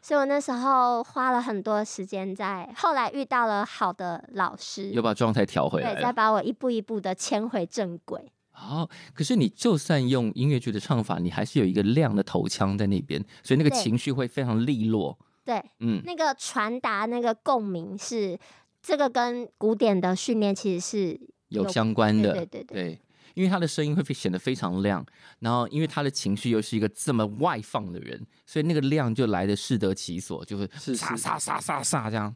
[0.00, 8.30] 所以我那时候花了很多时间在，后来遇到了好的老师，又把状态调回来，对，再把我一步一步的牵回正轨。
[8.50, 15.16] 好、哦，可是你就算用音乐剧的唱法，你还是有一个亮的头腔在那边，所以那个情绪会非常利落。
[15.44, 18.38] 对，嗯，那个传达那个共鸣是
[18.82, 23.00] 这个跟古典的训练其实是有，有相关的，对对对，对。
[23.38, 25.06] 对因为他的声音会显得非常亮，
[25.38, 32.34] 然后因为他的情绪又是一个这么外放的人，所以那个亮就来的适得其所，就会沙沙沙沙沙这样，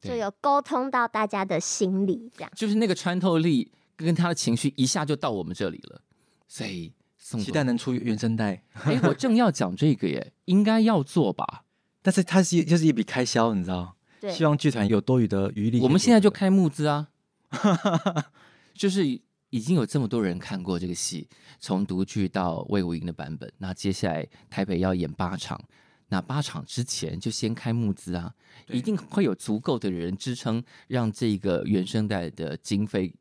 [0.00, 6.00] 就有沟通到大家的心里，这样就是那个穿透力跟他的情绪一下就到我们这里了，
[6.46, 8.62] 所以期待能出原声带。
[8.84, 11.64] 哎，我正要讲这个耶，应该要做吧？
[12.00, 13.96] 但是它是就是一笔开销，你知道？
[14.20, 17.08] 对，希望剧团有多余的余力，我们现在就开募资啊，
[18.72, 19.20] 就是。
[19.54, 21.28] 已经有这么多人看过这个戏，
[21.60, 23.48] 从独剧到魏无营的版本。
[23.58, 25.62] 那接下来台北要演八场，
[26.08, 28.34] 那八场之前就先开募资啊，
[28.66, 33.14] 一定会有足够的人支撑，让这个原声带的经费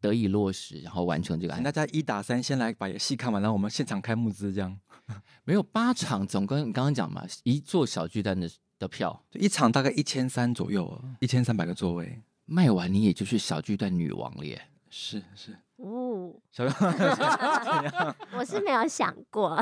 [0.00, 1.62] 得以落实，然后完成这个案。
[1.62, 4.76] 大家一打三，先来把戏看完，然后我们现场开募资，这样。
[5.44, 8.50] 没有八场，总共你刚刚讲嘛，一座小巨蛋的
[8.80, 14.60] 的票，一场大概一千三左右啊，一千三百个座位卖完，你也就是小巨蛋女王了耶。
[14.90, 15.56] 是是。
[15.78, 16.34] 哦，
[18.36, 19.58] 我是没有想过，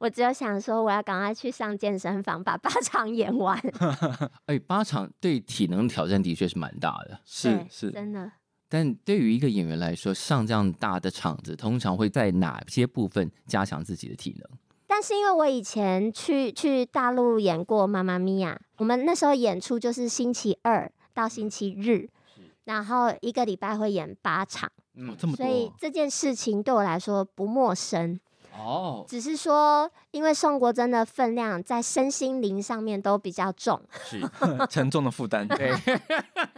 [0.00, 3.56] 我只有想说我要赶快去上健身房把八场演完。
[4.46, 8.32] 哎，八场对体能挑战的确是蛮大的，是是真的。
[8.68, 14.58] 但对于一个演员来说，上这样大的场子，通常会在哪些部分加强自己的体能？
[14.88, 22.10] 但但是因为我以前去去大陆演过《妈妈咪呀》，我们那时候演出就是星期二到星期日，
[22.64, 28.20] 然后一个礼拜会演八场，嗯，这么多，所以这件事情对我来说不陌生。
[28.52, 34.20] 哦，只是说，因为宋国珍的分量在身心灵上面都比较重，是
[34.68, 35.48] 沉重的负担。
[35.48, 35.72] 对，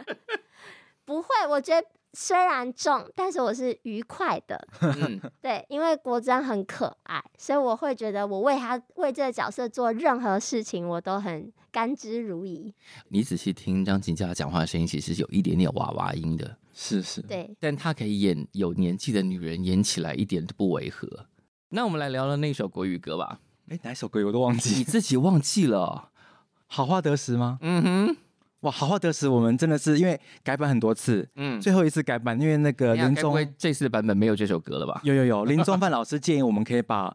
[1.05, 4.67] 不会，我觉得虽然重，但是我是愉快的。
[4.81, 12.73] 嗯、 对，因为国珍很可爱，所以我会觉得我为他为这个角色做任何事情，我都很甘之如饴。
[13.07, 21.27] 你仔细听张琴佳讲话的声音，其实有一点点娃娃音的，是是，对，但他可以演有年纪的女人，演起来一点都不违和。
[21.69, 23.39] 那我们来聊聊那首国语歌吧。
[23.69, 26.09] 哎，哪一首歌我都忘记，你自己忘记了？
[26.67, 27.59] 好话得时吗？
[27.61, 28.17] 嗯哼，
[28.63, 34.99] 哇，好话得时，我们真的是因为改版很多次，嗯，最后一次改版，因为那个林宗，这次的版本没有这首歌了吧？
[35.03, 37.09] 有有有，林中范老师建议我们可以把《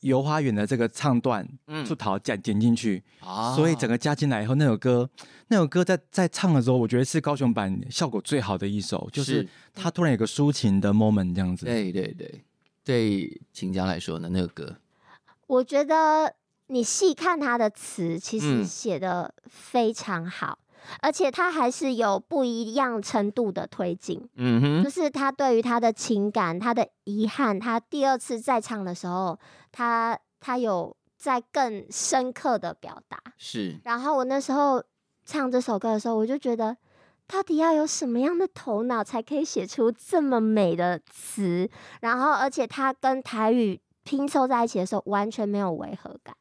[0.00, 5.08] 游花园》的这个唱段，嗯，出逃剪剪进去，啊，所以整个加进来以后，那首歌，
[5.48, 9.48] 那首歌在在唱的时候，我觉得是高雄版效果最好的一首，就是。
[9.72, 12.44] 他突然有个抒情的 moment 这样子，对对对。
[12.84, 14.76] 对秦江来说呢，那个歌，
[15.46, 16.34] 我觉得
[16.66, 20.69] 你细看他的词，其实写的非常好，嗯、
[21.00, 24.28] 而且他还是有不一样程度的推进。
[24.36, 29.38] 嗯哼，就是他对于他的情感、他的遗憾，他第二次再唱的时候，
[29.72, 33.18] 他他有在更深刻的表达。
[33.38, 34.82] 是，然后我那时候
[35.24, 36.76] 唱这首歌的时候，我就觉得。
[37.32, 41.70] 到底要有什么样的头脑才可以写出这么美的词？
[42.00, 46.34] 然后，而且它跟台语拼凑在一起的时候，完全没有违和感。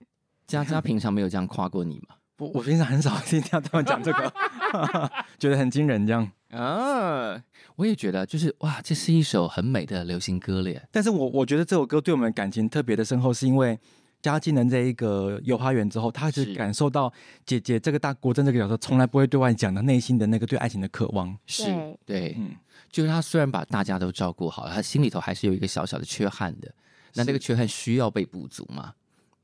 [0.48, 2.16] 佳佳平常没有这样夸过你吗？
[2.40, 4.34] 我我平常很少听到他们讲这个
[5.38, 6.08] 觉得很惊人。
[6.08, 7.40] 这样啊，
[7.76, 10.88] 我也觉得，就是哇，这是一首很美的流行歌咧。
[10.92, 13.78] 但是我我觉得这首歌对我们感情特别的深厚，是因为。
[14.22, 17.10] 加进了这一个游花园之后，他是感受到
[17.46, 21.34] 姐姐这个大国珍这个角色从来不会对外讲的内心的那个对爱情的渴望。
[21.46, 21.64] 是
[22.06, 22.54] 对，嗯，
[22.92, 26.70] 就是他虽然把大家都照顾好了，他心里头还是有一个小小的缺憾的。
[27.14, 28.94] 那那个缺憾需要被补足嘛？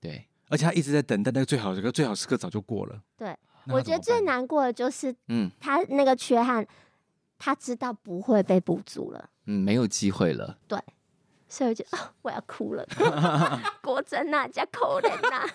[0.01, 0.25] 对，
[0.55, 2.97] 而且他一直在等待那个最好的时刻，最好时刻早就过了。
[3.17, 3.35] 对，
[3.67, 6.65] 我觉得最难过的就是，嗯，他那个缺憾，
[7.37, 10.57] 他知道不会被补足了，嗯，没有机会了。
[10.65, 10.79] 对。
[11.49, 12.85] 所以我就 哦，我要哭了。
[13.81, 15.45] 国珍呐，加可怜呐，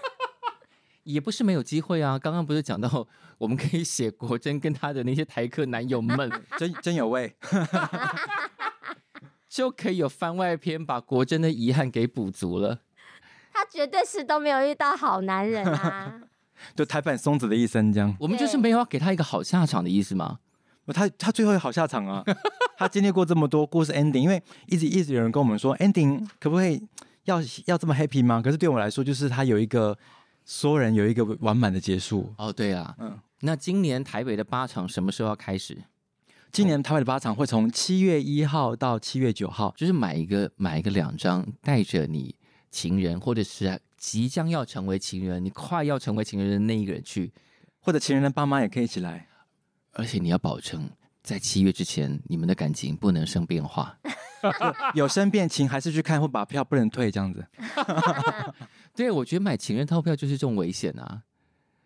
[1.05, 2.19] 也不是没有机会啊。
[2.19, 7.35] 刚刚不是讲到，我们可以写国珍跟他的那些台客男友们， 真真有味，
[9.49, 12.81] 就可以有番外篇，把国珍的遗憾给补足了。
[13.61, 16.19] 他绝对是都没有遇到好男人啊，
[16.75, 18.17] 就台版松子的一生这样。
[18.19, 20.39] 我们就是没有要给他一个好下场的意思吗？
[20.95, 22.25] 他他最后有好下场啊！
[22.79, 26.83] 他经历过这么多故事 ending，因为一直一直有人跟我们说 ending 可不可以
[27.25, 28.41] 要要这么 happy 吗？
[28.43, 29.97] 可是对我来说，就是他有一个
[30.45, 32.33] 所有人有一个完满的结束。
[32.39, 33.17] 哦，对啊，嗯。
[33.43, 35.77] 那今年台北的八场什么时候要开始？
[36.51, 42.35] 今年台北的八场会从七月一号到七月九号，就是买一个买一个两张，带着你
[42.71, 47.33] 情人或者是即将要成为情人，你快要成为情人的那一个人去，
[47.81, 49.29] 或者情人的爸妈也可以一起来。
[49.93, 50.89] 而且你要保证，
[51.23, 53.99] 在七月之前，你们的感情不能生变化。
[54.95, 57.47] 有生变情，还是去看，或把票不能退，这样子。
[58.95, 61.23] 对，我觉得买情人套票就是这种危险啊。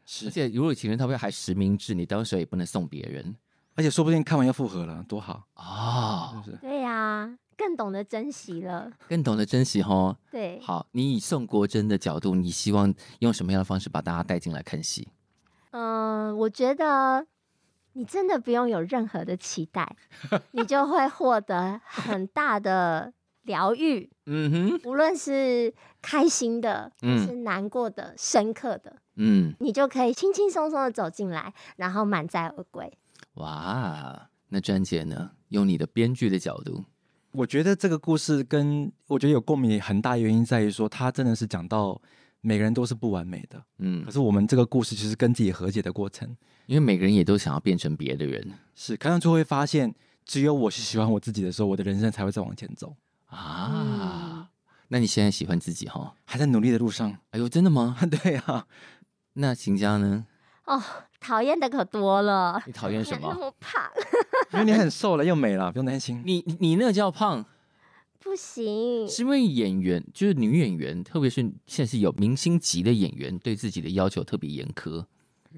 [0.05, 3.35] 是，而且如果情人套票还实名制，你到时候也不能送别人。
[3.77, 6.31] 而且说不定看完要复合了，多好啊！
[6.45, 6.63] 是不是？
[6.63, 8.91] 对呀、啊，更懂得珍惜了。
[9.09, 10.17] 更懂得珍惜哦。
[10.31, 10.61] 对。
[10.61, 15.09] 好，你以宋国珍的角度，你希望用什么样的方式把大家带进来看戏？
[15.71, 17.27] 嗯、呃，我觉得。
[17.97, 19.97] 你真的不用有任何的期待，
[20.51, 24.11] 你就会获得很大的疗愈。
[24.27, 32.93] 嗯哼，无论是开心的，还是难过的、嗯、深刻的，嗯，你就可以轻轻松松的走进来，然后满载而归。
[33.35, 35.31] 哇，那詹姐呢？
[35.51, 36.85] 用你的编剧的角度，
[37.35, 42.01] 我觉得这个故事跟我觉得有共鸣很大原因在于说，他真的是讲到
[42.41, 46.37] 每个人都是不完美的，嗯，可是我们这个故事其实跟自己和解的过程。
[46.67, 49.93] 因为每个人也都想要变成别的人，是看到最后会发现，
[50.25, 52.95] 只有我是喜欢我自己的时候，我的人生才会再往前走
[53.27, 53.69] 啊。
[53.75, 54.47] 嗯、
[54.89, 56.15] 那你现在喜欢自己哈？
[56.25, 57.19] 还在努力的路上。
[57.31, 57.99] 哎呦，真的吗？
[58.09, 58.67] 对啊。
[59.35, 60.25] 那秦家呢？
[60.67, 60.81] 哦，
[61.25, 62.63] 讨厌的可多了。
[62.67, 63.29] 你讨厌什么？
[63.33, 63.83] 那么胖。
[64.53, 66.23] 因为你很瘦了，又美了，不用担心。
[66.27, 67.43] 你你那个叫胖？
[68.21, 69.09] 不行。
[69.09, 75.03] 是因为演员就是女演员，特别是现在是有明星级的演员，对自己的要求特别严苛。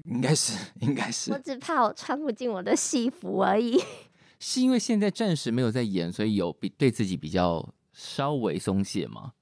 [0.05, 1.33] 应该是， 应该是。
[1.33, 3.77] 我只怕我穿不进我的戏服而已。
[4.39, 9.33] 是因为现在暂时没有在演，所以有比对自己比较稍微松懈吗？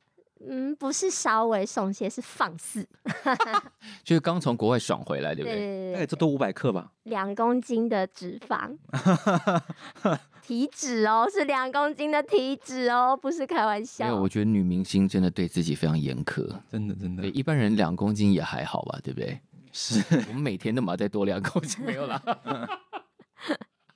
[0.48, 2.88] 嗯，不是稍微松懈，是放肆。
[4.04, 5.58] 就是刚从国外爽回来，对不对？
[5.58, 6.92] 对，大概这都五百克吧。
[7.04, 8.78] 两公斤的脂肪，
[10.42, 14.06] 体脂哦，是两公斤的体脂哦，不是开玩笑。
[14.06, 17.22] 没有，我觉得女明星真的对自己非常严苛，真的真的。
[17.24, 19.40] 对一般人两公斤也还好吧，对不对？
[19.72, 22.22] 是我们每天都嘛再多两公斤，没有啦。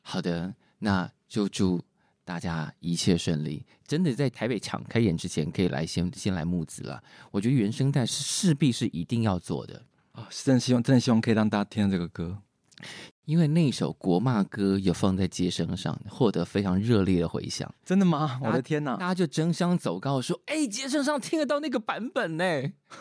[0.01, 1.81] 好的，那就祝。
[2.29, 7.01] 大家一切顺利，真的在台北场开演之前，可以来先先来募资了。
[7.31, 10.27] 我觉得原声带是势必是一定要做的啊！
[10.29, 12.37] 真的希望，真的希望可以让大家听到这个歌，
[13.25, 17.73] 因为那首国骂歌有放在街声上，获得非常热烈的回响。
[17.83, 18.39] 真的吗？
[18.43, 18.95] 我的天哪！
[18.95, 22.45] 大家就争相走告说：“哎，街声上听得到那个版本呢，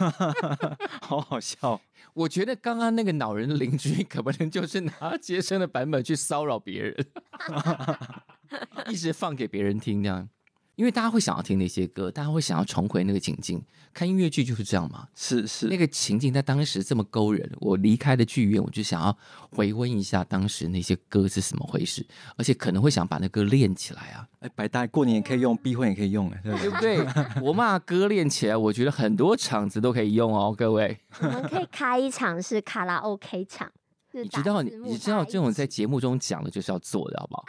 [1.02, 1.78] 好好笑。”
[2.14, 7.06] 我觉得刚刚那个恼人的邻居，可不能就是拿街声的版本去骚扰别人。
[8.90, 10.28] 一直放给别人听，这样，
[10.76, 13.62] 因为大家会想要听那些歌，大家会想要重回那个情境。
[13.92, 19.16] 看音乐剧就是这样嘛，是是，那个情境在当时这么勾人，我离开了剧院，我就想要
[19.50, 24.28] 回温一下当时那些歌是怎么回事，而且可能会想把那歌练起来啊。
[24.40, 26.98] 哎，百大过年也可以用，闭婚也可以用，对不对？
[26.98, 27.42] 对不对？
[27.42, 30.96] 我骂歌练起来，我觉得很多场子都可以用哦，各位。
[31.20, 33.68] 我们可以开一场是卡拉 OK 场。
[34.22, 37.44] 你知道，你你知道这种在节目中讲的就是要做的，好不好？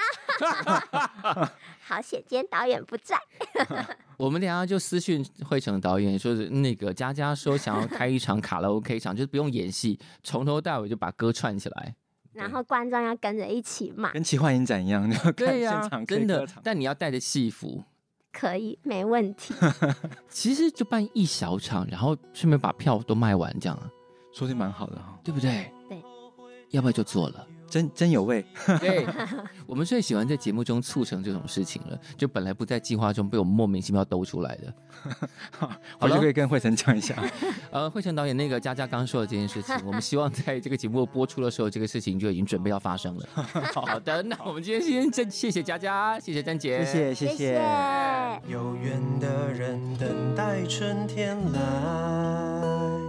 [1.80, 3.18] 好险，今天导演不在。
[4.18, 11.96] 我们等下就私讯惠成导演，说是那个佳佳说想要开一场卡拉 OK 场，就是不用演戏，从头到尾就把歌串起来，
[12.34, 15.10] 然后观众要跟着一起骂，跟奇幻影展一样。
[15.36, 16.48] 对呀、啊，真的。
[16.64, 17.84] 但你要带着戏服，
[18.32, 19.54] 可以，没问题。
[20.30, 23.92] 其实就办一小场，然后顺便把票都卖完，这样
[24.34, 25.72] 说的蛮好的哈，对不对？
[26.72, 27.48] 要不要就做了？
[27.70, 28.44] 真真有味。
[28.82, 29.06] 对，
[29.68, 34.74] 我们最喜欢在节目中促成这种事情了，就本来不在计划中，被我们莫名其妙兜出来的。
[36.02, 37.16] 我就可以跟慧成讲一下。
[37.70, 43.30] 呃，慧成导演，那个佳佳刚说的这件事情，我们希望在这个节目播出的时候，这个事情就已经准备要发生了。
[43.72, 47.62] 好的，那我们今天先谢谢谢佳佳，谢谢詹姐，谢谢谢谢。
[48.48, 53.09] 有缘的人等待春天来。